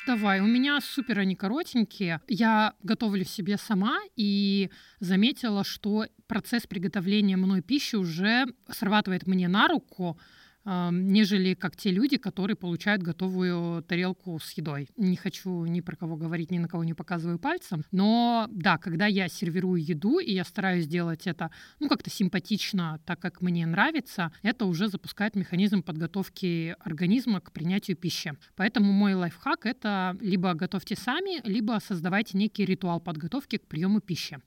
Давай, 0.06 0.40
у 0.42 0.46
меня 0.46 0.80
супер 0.82 1.18
они 1.20 1.36
коротенькие. 1.36 2.22
Я 2.28 2.76
готовлю 2.84 3.24
себе 3.24 3.58
сама 3.58 3.98
и 4.16 4.70
заметила, 5.00 5.64
что 5.64 6.06
процесс 6.28 6.68
приготовления 6.68 7.38
мной 7.38 7.62
пищи 7.62 7.96
уже 7.96 8.46
срабатывает 8.70 9.26
мне 9.26 9.48
на 9.48 9.68
руку, 9.68 10.20
нежели 10.66 11.54
как 11.54 11.76
те 11.76 11.92
люди, 11.92 12.18
которые 12.18 12.56
получают 12.56 13.04
готовую 13.04 13.84
тарелку 13.84 14.40
с 14.40 14.52
едой. 14.54 14.90
Не 14.98 15.16
хочу 15.16 15.66
ни 15.66 15.82
про 15.82 15.96
кого 15.96 16.16
говорить, 16.16 16.52
ни 16.52 16.58
на 16.58 16.68
кого 16.68 16.84
не 16.84 16.94
показываю 16.94 17.40
пальцем, 17.40 17.84
но 17.92 18.48
да, 18.52 18.78
когда 18.78 19.06
я 19.06 19.28
сервирую 19.28 19.84
еду, 19.84 20.20
и 20.20 20.34
я 20.34 20.44
стараюсь 20.44 20.88
делать 20.88 21.28
это, 21.28 21.52
ну, 21.80 21.88
как-то 21.88 22.10
симпатично, 22.10 23.00
так 23.06 23.20
как 23.20 23.42
мне 23.42 23.66
нравится, 23.66 24.32
это 24.42 24.66
уже 24.66 24.88
запускает 24.88 25.36
механизм 25.36 25.84
подготовки 25.84 26.76
организма 26.80 27.42
к 27.42 27.52
принятию 27.52 27.98
пищи. 27.98 28.34
Поэтому 28.56 28.92
мой 28.92 29.14
лайфхак— 29.14 29.66
это 29.68 30.18
либо 30.20 30.54
готовьте 30.54 30.96
сами, 30.96 31.42
либо 31.48 31.80
создавайте 31.86 32.38
некий 32.38 32.66
ритуал 32.66 33.00
подготовки 33.00 33.58
к 33.58 33.68
приему 33.68 34.00
пищи. 34.00 34.40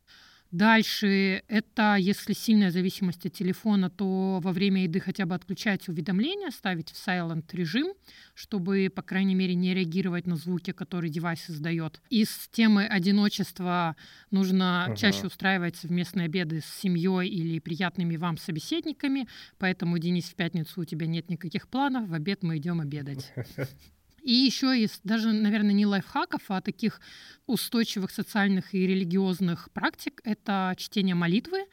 Дальше 0.51 1.43
это, 1.47 1.97
если 1.97 2.33
сильная 2.33 2.71
зависимость 2.71 3.27
от 3.27 3.35
телефона, 3.35 3.91
то 3.91 4.41
во 4.43 4.53
время 4.53 4.85
еды 4.85 4.99
хотя 4.99 5.27
бы 5.27 5.35
отключать 5.35 5.89
уведомления, 5.89 6.51
ставить 6.51 6.91
в 6.91 6.95
silent 6.95 7.45
режим, 7.53 7.93
чтобы, 8.35 8.91
по 8.95 9.03
крайней 9.03 9.35
мере, 9.35 9.55
не 9.55 9.75
реагировать 9.75 10.27
на 10.27 10.37
звуки, 10.37 10.73
которые 10.73 11.11
девайс 11.11 11.51
издает. 11.51 12.01
Из 12.09 12.49
темы 12.51 12.87
одиночества 12.87 13.95
нужно 14.31 14.85
Ага. 14.85 14.97
чаще 14.97 15.27
устраивать 15.27 15.77
совместные 15.77 16.25
обеды 16.27 16.61
с 16.61 16.67
семьей 16.81 17.29
или 17.29 17.59
приятными 17.59 18.17
вам 18.17 18.39
собеседниками. 18.39 19.29
Поэтому, 19.59 19.99
Денис, 19.99 20.25
в 20.25 20.35
пятницу 20.35 20.81
у 20.81 20.85
тебя 20.85 21.07
нет 21.07 21.29
никаких 21.29 21.69
планов, 21.69 22.09
в 22.09 22.15
обед 22.15 22.43
мы 22.43 22.57
идем 22.57 22.81
обедать. 22.81 23.33
И 24.23 24.33
еще 24.33 24.79
из 24.79 25.01
даже, 25.05 25.33
наверное, 25.33 25.73
не 25.73 25.87
лайфхаков, 25.87 26.43
а 26.49 26.61
таких 26.61 27.01
устойчивых 27.47 28.11
социальных 28.11 28.75
и 28.75 28.87
религиозных 28.87 29.71
практик— 29.73 30.21
это 30.25 30.75
чтение 30.77 31.15
молитвы. 31.15 31.67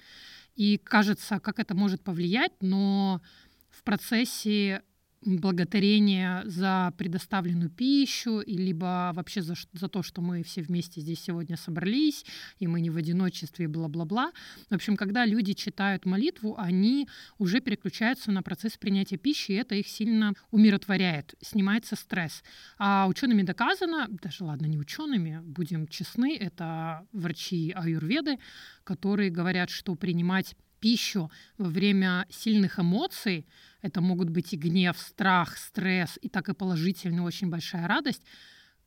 И 0.56 0.78
кажется, 0.78 1.40
как 1.40 1.60
это 1.60 1.76
может 1.76 2.02
повлиять, 2.02 2.54
но 2.62 3.22
в 3.70 3.84
процессе 3.84 4.84
благодарение 5.26 6.44
за 6.46 6.94
предоставленную 6.98 7.70
пищу, 7.70 8.42
либо 8.46 9.12
вообще 9.14 9.42
за, 9.42 9.56
за 9.74 9.90
то, 9.90 10.04
что 10.04 10.22
мы 10.22 10.44
все 10.44 10.62
вместе 10.62 11.02
здесь 11.02 11.22
сегодня 11.22 11.58
собрались, 11.58 12.26
и 12.60 12.68
мы 12.68 12.82
не 12.82 12.90
в 12.90 12.98
одиночестве, 12.98 13.66
и 13.66 13.68
бла-бла-бла. 13.68 14.32
В 14.70 14.76
общем, 14.76 14.96
когда 14.96 15.26
люди 15.26 15.54
читают 15.54 16.06
молитву, 16.06 16.56
они 16.58 17.08
уже 17.38 17.60
переключаются 17.60 18.32
на 18.32 18.44
процесс 18.44 18.78
принятия 18.78 19.18
пищи, 19.18 19.52
и 19.52 19.56
это 19.56 19.76
их 19.76 19.88
сильно 19.88 20.34
умиротворяет, 20.52 21.36
снимается 21.42 21.96
стресс. 21.96 22.44
А 22.78 23.08
учеными 23.08 23.42
доказано, 23.42 24.08
даже 24.10 24.44
ладно, 24.44 24.68
не 24.68 24.78
учеными, 24.78 25.42
будем 25.44 25.88
честны, 25.88 26.36
это 26.38 27.08
врачи 27.12 27.72
аюрведы, 27.76 28.38
которые 28.84 29.32
говорят, 29.32 29.70
что 29.70 29.96
принимать 29.96 30.56
пищу 30.80 31.32
во 31.58 31.70
время 31.70 32.26
сильных 32.30 32.80
эмоций, 32.80 33.48
это 33.82 34.02
могут 34.02 34.30
быть 34.30 34.54
и 34.54 34.58
гнев, 34.58 34.98
страх, 34.98 35.58
стресс, 35.58 36.18
и 36.22 36.30
так 36.30 36.50
и 36.50 36.54
положительная 36.54 37.24
очень 37.24 37.50
большая 37.50 37.88
радость, 37.88 38.24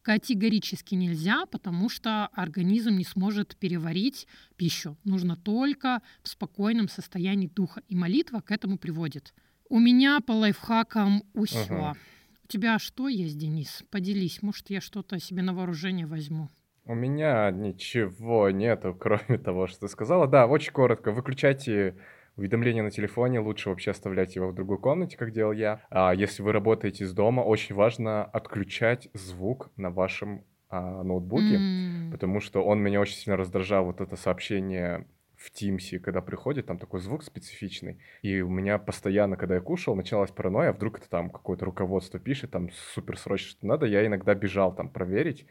категорически 0.03 0.95
нельзя, 0.95 1.45
потому 1.47 1.89
что 1.89 2.29
организм 2.29 2.97
не 2.97 3.05
сможет 3.05 3.57
переварить 3.57 4.27
пищу. 4.57 4.97
Нужно 5.05 5.37
только 5.37 6.01
в 6.23 6.29
спокойном 6.29 6.89
состоянии 6.89 7.49
духа. 7.49 7.83
И 7.89 7.95
молитва 7.95 8.41
к 8.41 8.51
этому 8.51 8.79
приводит. 8.79 9.35
У 9.69 9.79
меня 9.79 10.21
по 10.21 10.33
лайфхакам 10.33 11.25
усё. 11.35 11.61
Ага. 11.61 11.97
У 12.43 12.47
тебя 12.49 12.79
что 12.79 13.09
есть, 13.09 13.37
Денис? 13.37 13.83
Поделись. 13.91 14.41
Может, 14.41 14.71
я 14.71 14.81
что-то 14.81 15.19
себе 15.21 15.43
на 15.43 15.53
вооружение 15.53 16.07
возьму. 16.07 16.49
У 16.89 16.95
меня 16.95 17.51
ничего 17.51 18.49
нету, 18.51 18.95
кроме 18.99 19.39
того, 19.39 19.67
что 19.67 19.81
ты 19.81 19.89
сказала. 19.89 20.27
Да, 20.27 20.47
очень 20.47 20.73
коротко. 20.73 21.13
Выключайте 21.13 21.97
уведомления 22.37 22.83
на 22.83 22.91
телефоне, 22.91 23.41
лучше 23.41 23.69
вообще 23.69 23.91
оставлять 23.91 24.37
его 24.37 24.49
в 24.49 24.55
другой 24.55 24.79
комнате, 24.79 25.17
как 25.19 25.33
делал 25.33 25.53
я. 25.53 25.83
А 25.91 26.15
если 26.15 26.43
вы 26.43 26.53
работаете 26.53 27.05
из 27.05 27.13
дома, 27.13 27.43
очень 27.43 27.75
важно 27.75 28.25
отключать 28.25 29.09
звук 29.13 29.71
на 29.77 29.91
вашем 29.91 30.45
а, 30.71 31.03
ноутбуке, 31.03 31.57
М, 31.57 32.11
потому 32.11 32.41
что 32.41 32.65
он 32.65 32.81
меня 32.81 33.01
очень 33.01 33.17
сильно 33.17 33.37
раздражал, 33.37 33.85
вот 33.85 34.01
это 34.01 34.17
сообщение 34.17 35.07
в 35.37 35.51
Тимсе, 35.51 35.99
когда 35.99 36.23
приходит, 36.23 36.67
там 36.67 36.79
такой 36.79 37.01
звук 37.01 37.23
специфичный. 37.23 37.99
И 38.23 38.41
у 38.41 38.49
меня 38.49 38.79
постоянно, 38.79 39.37
когда 39.37 39.57
я 39.57 39.61
кушал, 39.61 39.95
началась 39.95 40.31
паранойя, 40.31 40.71
а 40.71 40.73
вдруг 40.73 40.99
это 40.99 41.09
там 41.11 41.31
какое-то 41.31 41.65
руководство 41.65 42.19
пишет, 42.19 42.51
там 42.53 42.71
супер 42.95 43.19
срочно 43.19 43.51
что 43.51 43.67
надо. 43.67 43.87
Я 43.87 44.07
иногда 44.07 44.35
бежал 44.35 44.75
там 44.75 44.89
проверить, 44.89 45.47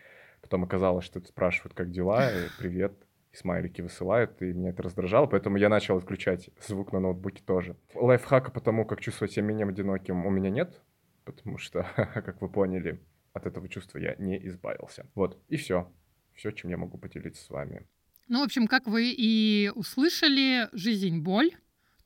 Потом 0.48 0.64
оказалось, 0.64 1.04
что 1.04 1.20
это 1.20 1.28
спрашивают, 1.28 1.74
как 1.74 1.92
дела, 1.92 2.32
и 2.32 2.48
привет, 2.58 2.94
и 3.34 3.36
смайлики 3.36 3.82
высылают, 3.82 4.42
и 4.42 4.54
меня 4.54 4.70
это 4.70 4.82
раздражало, 4.82 5.26
поэтому 5.26 5.58
я 5.58 5.68
начал 5.68 5.98
отключать 5.98 6.50
звук 6.66 6.94
на 6.94 7.02
ноутбуке 7.02 7.44
тоже. 7.46 7.76
Лайфхака 7.94 8.50
по 8.50 8.62
тому, 8.62 8.86
как 8.86 9.02
чувствовать 9.02 9.34
себя 9.34 9.44
менее 9.44 9.68
одиноким, 9.68 10.26
у 10.26 10.30
меня 10.30 10.50
нет, 10.50 10.82
потому 11.26 11.58
что, 11.58 11.86
как 11.98 12.42
вы 12.42 12.48
поняли, 12.48 13.02
от 13.34 13.46
этого 13.46 13.68
чувства 13.68 13.98
я 13.98 14.16
не 14.20 14.38
избавился. 14.48 15.06
Вот, 15.16 15.38
и 15.50 15.58
все. 15.58 15.92
Все, 16.34 16.52
чем 16.52 16.70
я 16.70 16.78
могу 16.78 16.98
поделиться 16.98 17.44
с 17.44 17.50
вами. 17.50 17.86
Ну, 18.30 18.40
в 18.40 18.44
общем, 18.44 18.68
как 18.68 18.88
вы 18.88 19.12
и 19.12 19.70
услышали, 19.76 20.70
жизнь— 20.72 21.22
боль. 21.24 21.52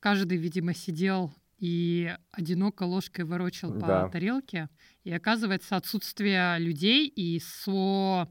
Каждый, 0.00 0.36
видимо, 0.36 0.74
сидел 0.74 1.32
и 1.62 2.12
одиноко 2.32 2.82
ложкой 2.82 3.24
ворочал 3.24 3.72
по 3.72 3.86
Да. 3.86 4.08
тарелке. 4.08 4.68
И 5.04 5.12
оказывается, 5.12 5.76
отсутствие 5.76 6.58
людей 6.58 7.06
и 7.06 7.38
со 7.38 8.28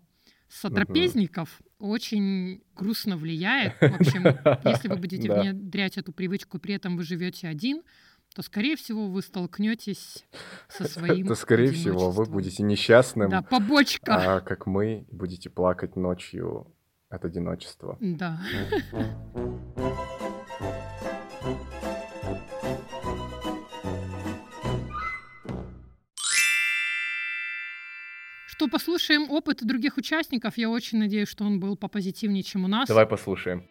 сотрапезников 0.50 1.62
очень 1.80 2.62
грустно 2.76 3.16
влияет. 3.16 3.74
В 3.80 4.02
общем, 4.02 4.24
если 4.66 4.90
вы 4.90 4.98
будете 4.98 5.30
Да. 5.30 5.40
внедрять 5.42 5.98
эту 5.98 6.12
привычку, 6.12 6.60
при 6.60 6.74
этом 6.76 6.98
вы 6.98 7.04
живете 7.04 7.48
один, 7.48 7.84
то, 8.36 8.42
скорее 8.42 8.76
всего, 8.76 9.08
вы 9.08 9.22
столкнетесь 9.22 10.26
со 10.68 10.84
своим 10.84 11.26
То, 11.26 11.36
скорее 11.36 11.72
всего, 11.72 12.12
вы 12.12 12.26
будете 12.26 12.64
несчастным, 12.64 13.30
Да, 13.30 13.42
побочка. 13.42 14.36
а, 14.38 14.42
как 14.42 14.66
мы, 14.68 15.06
будете 15.10 15.50
плакать 15.50 15.96
ночью 15.96 16.68
от 17.10 17.24
одиночества. 17.24 17.98
Да. 18.02 18.42
Послушаем 28.72 29.30
опыт 29.30 29.64
других 29.64 29.98
участников. 29.98 30.58
Я 30.58 30.70
очень 30.70 30.98
надеюсь, 30.98 31.28
что 31.30 31.44
он 31.44 31.60
был 31.60 31.76
попозитивнее, 31.76 32.42
чем 32.42 32.66
у 32.66 32.68
нас. 32.68 32.88
Давай 32.88 33.06
послушаем. 33.06 33.64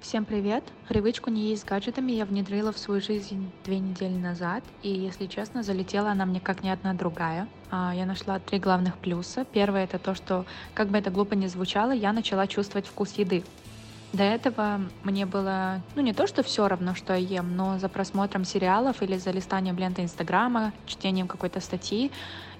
Всем 0.00 0.24
привет! 0.24 0.62
Привычку 0.88 1.28
не 1.28 1.50
есть 1.50 1.62
с 1.62 1.64
гаджетами 1.64 2.12
я 2.12 2.24
внедрила 2.24 2.72
в 2.72 2.78
свою 2.78 3.00
жизнь 3.00 3.50
две 3.64 3.80
недели 3.80 4.14
назад, 4.14 4.62
и, 4.84 4.90
если 4.90 5.26
честно, 5.26 5.64
залетела 5.64 6.12
она 6.12 6.24
мне 6.24 6.38
как 6.38 6.62
ни 6.62 6.68
одна 6.68 6.94
другая. 6.94 7.48
А, 7.72 7.92
Я 7.92 8.06
нашла 8.06 8.38
три 8.38 8.60
главных 8.60 8.96
плюса. 8.98 9.44
Первое 9.52 9.84
это 9.84 9.98
то, 9.98 10.14
что, 10.14 10.46
как 10.72 10.88
бы 10.88 10.98
это 10.98 11.10
глупо 11.10 11.34
ни 11.34 11.48
звучало, 11.48 11.90
я 11.90 12.12
начала 12.12 12.46
чувствовать 12.46 12.86
вкус 12.86 13.14
еды. 13.14 13.42
До 14.12 14.22
этого 14.22 14.80
мне 15.02 15.26
было, 15.26 15.82
ну 15.96 16.02
не 16.02 16.14
то, 16.14 16.28
что 16.28 16.44
все 16.44 16.68
равно, 16.68 16.94
что 16.94 17.12
я 17.14 17.40
ем, 17.40 17.56
но 17.56 17.78
за 17.78 17.88
просмотром 17.88 18.44
сериалов 18.44 19.02
или 19.02 19.18
за 19.18 19.32
листанием 19.32 19.76
ленты 19.76 20.02
Инстаграма, 20.02 20.72
чтением 20.86 21.26
какой-то 21.26 21.60
статьи, 21.60 22.12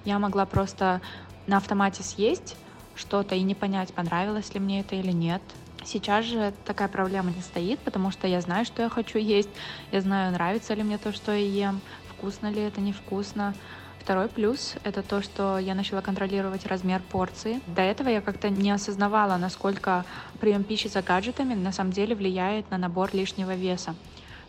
я 0.04 0.18
могла 0.18 0.44
просто 0.44 1.00
на 1.48 1.56
автомате 1.56 2.04
съесть 2.04 2.56
что-то 2.94 3.34
и 3.34 3.42
не 3.42 3.54
понять, 3.54 3.92
понравилось 3.92 4.54
ли 4.54 4.60
мне 4.60 4.80
это 4.80 4.94
или 4.94 5.12
нет. 5.12 5.42
Сейчас 5.84 6.24
же 6.26 6.52
такая 6.64 6.88
проблема 6.88 7.30
не 7.30 7.40
стоит, 7.40 7.78
потому 7.80 8.10
что 8.10 8.26
я 8.26 8.40
знаю, 8.40 8.64
что 8.64 8.82
я 8.82 8.88
хочу 8.88 9.18
есть, 9.18 9.48
я 9.90 10.00
знаю, 10.00 10.32
нравится 10.32 10.74
ли 10.74 10.82
мне 10.82 10.98
то, 10.98 11.12
что 11.12 11.32
я 11.32 11.68
ем, 11.68 11.80
вкусно 12.08 12.50
ли 12.50 12.60
это, 12.60 12.80
невкусно. 12.80 13.54
Второй 14.00 14.28
плюс— 14.28 14.74
это 14.84 15.02
то, 15.02 15.22
что 15.22 15.58
я 15.58 15.74
начала 15.74 16.00
контролировать 16.02 16.66
размер 16.66 17.02
порции. 17.02 17.60
До 17.66 17.82
этого 17.82 18.08
я 18.08 18.20
как-то 18.20 18.48
не 18.48 18.70
осознавала, 18.70 19.36
насколько 19.36 20.04
прием 20.40 20.64
пищи 20.64 20.88
за 20.88 21.02
гаджетами 21.02 21.54
на 21.54 21.72
самом 21.72 21.92
деле 21.92 22.14
влияет 22.14 22.70
на 22.70 22.78
набор 22.78 23.10
лишнего 23.12 23.54
веса. 23.54 23.94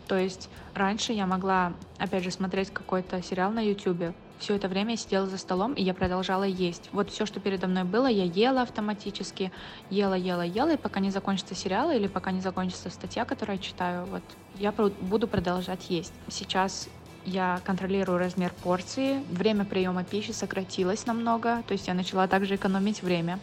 То 0.08 0.16
есть 0.18 0.48
раньше 0.74 1.12
я 1.12 1.26
могла, 1.26 1.74
опять 1.98 2.24
же, 2.24 2.30
смотреть 2.30 2.70
какой-то 2.70 3.22
сериал 3.22 3.52
на 3.52 3.60
YouTube. 3.60 4.14
Все 4.40 4.56
это 4.56 4.68
время 4.68 4.92
я 4.92 4.96
сидела 4.96 5.26
за 5.26 5.36
столом, 5.36 5.74
и 5.74 5.82
я 5.82 5.92
продолжала 5.92 6.44
есть. 6.44 6.88
Вот 6.92 7.10
все, 7.10 7.26
что 7.26 7.40
передо 7.40 7.66
мной 7.66 7.84
было, 7.84 8.06
я 8.06 8.24
ела 8.24 8.62
автоматически, 8.62 9.52
ела, 9.90 10.14
ела, 10.14 10.40
ела, 10.40 10.72
и 10.72 10.76
пока 10.78 10.98
не 10.98 11.10
закончится 11.10 11.54
сериал 11.54 11.90
или 11.90 12.06
пока 12.06 12.30
не 12.32 12.40
закончится 12.40 12.88
статья, 12.88 13.26
которую 13.26 13.58
я 13.58 13.62
читаю, 13.62 14.06
вот 14.06 14.22
я 14.54 14.72
буду 14.72 15.28
продолжать 15.28 15.90
есть. 15.90 16.14
Сейчас 16.28 16.88
я 17.26 17.60
контролирую 17.64 18.18
размер 18.18 18.54
порции, 18.62 19.22
время 19.30 19.66
приема 19.66 20.04
пищи 20.04 20.30
сократилось 20.30 21.04
намного, 21.04 21.62
то 21.68 21.72
есть 21.72 21.86
я 21.86 21.92
начала 21.92 22.26
также 22.26 22.54
экономить 22.54 23.02
время. 23.02 23.38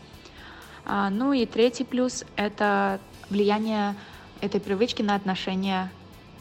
А, 0.83 1.11
ну 1.11 1.31
и 1.31 1.45
третий 1.45 1.83
плюс— 1.83 2.25
это 2.35 2.99
влияние 3.29 3.95
этой 4.41 4.59
привычки 4.59 5.03
на 5.03 5.13
отношения 5.13 5.91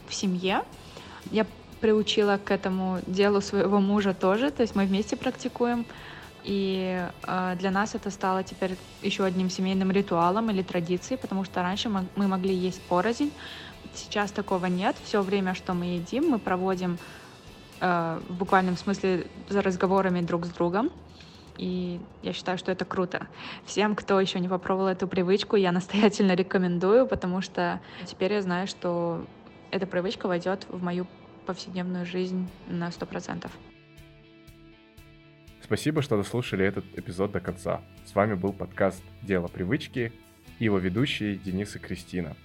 в 0.09 0.15
семье. 0.15 0.63
Я 1.31 1.47
приучила 1.87 2.41
к 2.45 2.51
этому 2.51 2.99
делу 3.07 3.41
своего 3.41 3.79
мужа 3.79 4.13
тоже, 4.13 4.51
то 4.51 4.63
есть 4.63 4.75
мы 4.75 4.87
вместе 4.87 5.17
практикуем. 5.17 5.87
И 6.43 7.01
э, 7.29 7.57
для 7.61 7.71
нас 7.71 7.95
это 7.95 8.11
стало 8.11 8.43
теперь 8.43 8.77
еще 9.03 9.23
одним 9.23 9.51
семейным 9.51 9.93
ритуалом 9.93 10.51
или 10.51 10.63
традицией, 10.63 11.17
потому 11.17 11.45
что 11.45 11.63
раньше 11.63 11.89
мы, 11.89 12.07
мы 12.17 12.27
могли 12.27 12.53
есть 12.53 12.83
порознь, 12.89 13.31
сейчас 13.95 14.33
такого 14.33 14.67
нет. 14.67 14.97
Все 15.05 15.23
время, 15.23 15.55
что 15.55 15.75
мы 15.75 15.85
едим, 15.85 16.29
мы 16.29 16.41
проводим 16.41 16.99
э, 17.81 18.21
в 18.29 18.35
буквальном 18.35 18.77
смысле 18.77 19.29
за 19.49 19.63
разговорами 19.63 20.23
друг 20.23 20.45
с 20.47 20.49
другом. 20.49 20.91
И 21.57 22.01
я 22.23 22.33
считаю, 22.33 22.59
что 22.59 22.73
это 22.73 22.85
круто. 22.85 23.29
Всем, 23.65 23.95
кто 23.95 24.21
еще 24.21 24.41
не 24.41 24.49
попробовал 24.49 24.89
эту 24.89 25.07
привычку, 25.07 25.55
я 25.55 25.71
настоятельно 25.71 26.35
рекомендую, 26.35 27.07
потому 27.07 27.43
что 27.43 27.79
теперь 28.07 28.33
я 28.33 28.43
знаю, 28.43 28.67
что 28.67 29.25
эта 29.71 29.87
привычка 29.87 30.27
войдет 30.27 30.67
в 30.69 30.83
мою 30.83 31.07
повседневную 31.47 32.05
жизнь 32.05 32.49
на 32.69 32.91
сто 32.91 33.07
процентов. 33.07 33.53
Спасибо, 35.63 36.03
что 36.03 36.17
дослушали 36.17 36.65
этот 36.65 36.85
эпизод 36.97 37.33
до 37.33 37.41
конца. 37.41 37.81
С 38.05 38.15
вами 38.15 38.35
был 38.35 38.53
подкаст 38.53 39.03
«Дело 39.23 39.49
привычки» 39.49 40.13
и 40.59 40.65
его 40.65 40.79
ведущие 40.79 41.37
Денис 41.37 41.75
и 41.75 41.79
Кристина. 41.79 42.37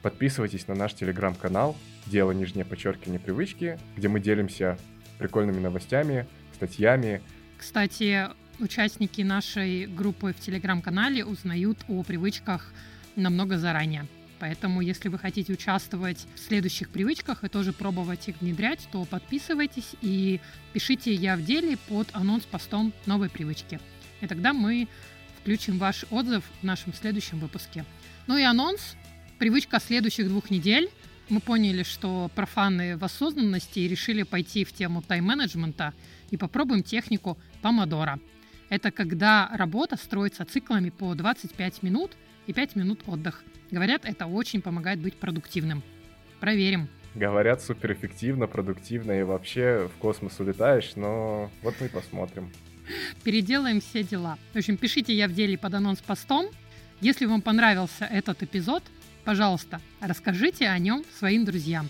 Подписывайтесь 0.00 0.66
на 0.68 0.74
наш 0.74 0.94
телеграм-канал 0.94 1.76
«Дело 2.06 2.32
нижнее 2.32 2.64
подчеркивание 2.64 3.20
привычки», 3.20 3.78
где 3.96 4.08
мы 4.08 4.20
делимся 4.20 4.78
прикольными 5.18 5.60
новостями, 5.60 6.26
статьями. 6.54 7.20
Кстати, 7.58 8.28
участники 8.58 9.20
нашей 9.20 9.86
группы 9.86 10.32
в 10.32 10.40
телеграм-канале 10.40 11.24
узнают 11.24 11.78
о 11.88 12.02
привычках 12.02 12.72
намного 13.16 13.58
заранее. 13.58 14.06
Поэтому, 14.42 14.80
если 14.80 15.08
вы 15.08 15.20
хотите 15.20 15.52
участвовать 15.52 16.26
в 16.34 16.40
следующих 16.40 16.88
привычках 16.88 17.44
и 17.44 17.48
тоже 17.48 17.72
пробовать 17.72 18.26
их 18.26 18.40
внедрять, 18.40 18.80
то 18.90 19.04
подписывайтесь 19.04 19.94
и 20.00 20.40
пишите 20.72 21.14
«Я 21.14 21.36
в 21.36 21.44
деле» 21.44 21.76
под 21.76 22.08
анонс-постом 22.12 22.92
новой 23.06 23.30
привычки. 23.30 23.78
И 24.20 24.26
тогда 24.26 24.52
мы 24.52 24.88
включим 25.38 25.78
ваш 25.78 26.06
отзыв 26.10 26.42
в 26.60 26.64
нашем 26.64 26.92
следующем 26.92 27.38
выпуске. 27.38 27.84
Ну 28.26 28.36
и 28.36 28.42
анонс. 28.42 28.96
Привычка 29.38 29.78
следующих 29.78 30.26
двух 30.26 30.50
недель 30.50 30.90
Мы 31.28 31.38
поняли, 31.38 31.84
что 31.84 32.28
профаны 32.34 32.96
в 32.96 33.04
осознанности 33.04 33.78
и 33.78 33.86
решили 33.86 34.24
пойти 34.24 34.64
в 34.64 34.72
тему 34.72 35.02
тайм-менеджмента 35.02 35.94
и 36.32 36.36
попробуем 36.36 36.82
технику 36.82 37.38
помодора. 37.60 38.18
Это 38.70 38.90
когда 38.90 39.48
работа 39.52 39.96
строится 39.96 40.44
циклами 40.44 40.90
по 40.90 41.14
25 41.14 41.84
минут 41.84 42.16
и 42.46 42.52
5 42.52 42.76
минут 42.76 43.00
отдых. 43.06 43.44
Говорят, 43.70 44.04
это 44.04 44.26
очень 44.26 44.62
помогает 44.62 45.00
быть 45.00 45.16
продуктивным. 45.16 45.82
Проверим. 46.40 46.88
Говорят, 47.14 47.62
суперэффективно, 47.62 48.46
продуктивно 48.46 49.12
и 49.12 49.22
вообще 49.22 49.90
в 49.94 49.98
космос 49.98 50.40
улетаешь, 50.40 50.92
но 50.96 51.50
вот 51.62 51.74
мы 51.80 51.88
посмотрим. 51.88 52.50
Переделаем 53.22 53.80
все 53.80 54.02
дела. 54.02 54.38
В 54.52 54.58
общем, 54.58 54.76
пишите 54.76 55.14
«Я 55.14 55.28
в 55.28 55.34
деле» 55.34 55.58
под 55.58 55.74
анонс 55.74 56.00
постом. 56.00 56.46
Если 57.00 57.26
вам 57.26 57.42
понравился 57.42 58.04
этот 58.04 58.42
эпизод, 58.42 58.82
пожалуйста, 59.24 59.80
расскажите 60.00 60.68
о 60.68 60.78
нем 60.78 61.04
своим 61.18 61.44
друзьям. 61.44 61.88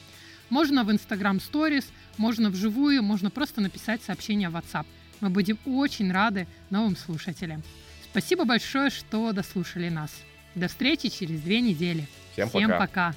Можно 0.51 0.85
в 0.85 0.91
Instagram 0.91 1.39
Stories, 1.39 1.85
можно 2.19 2.51
вживую, 2.51 3.03
можно 3.03 3.31
просто 3.31 3.61
написать 3.61 4.03
сообщение 4.03 4.51
в 4.51 4.57
WhatsApp. 4.57 4.87
Мы 5.21 5.31
будем 5.31 5.59
очень 5.65 6.13
рады 6.13 6.47
новым 6.71 6.97
слушателям. 6.97 7.63
Спасибо 8.11 8.45
большое, 8.45 8.91
что 8.91 9.33
дослушали 9.33 9.89
нас. 9.89 10.11
До 10.55 10.69
встречи 10.69 11.09
через 11.09 11.41
две 11.41 11.61
недели. 11.61 12.07
Всем 12.33 12.49
Всем 12.49 12.71
пока. 12.71 12.79
пока. 12.79 13.15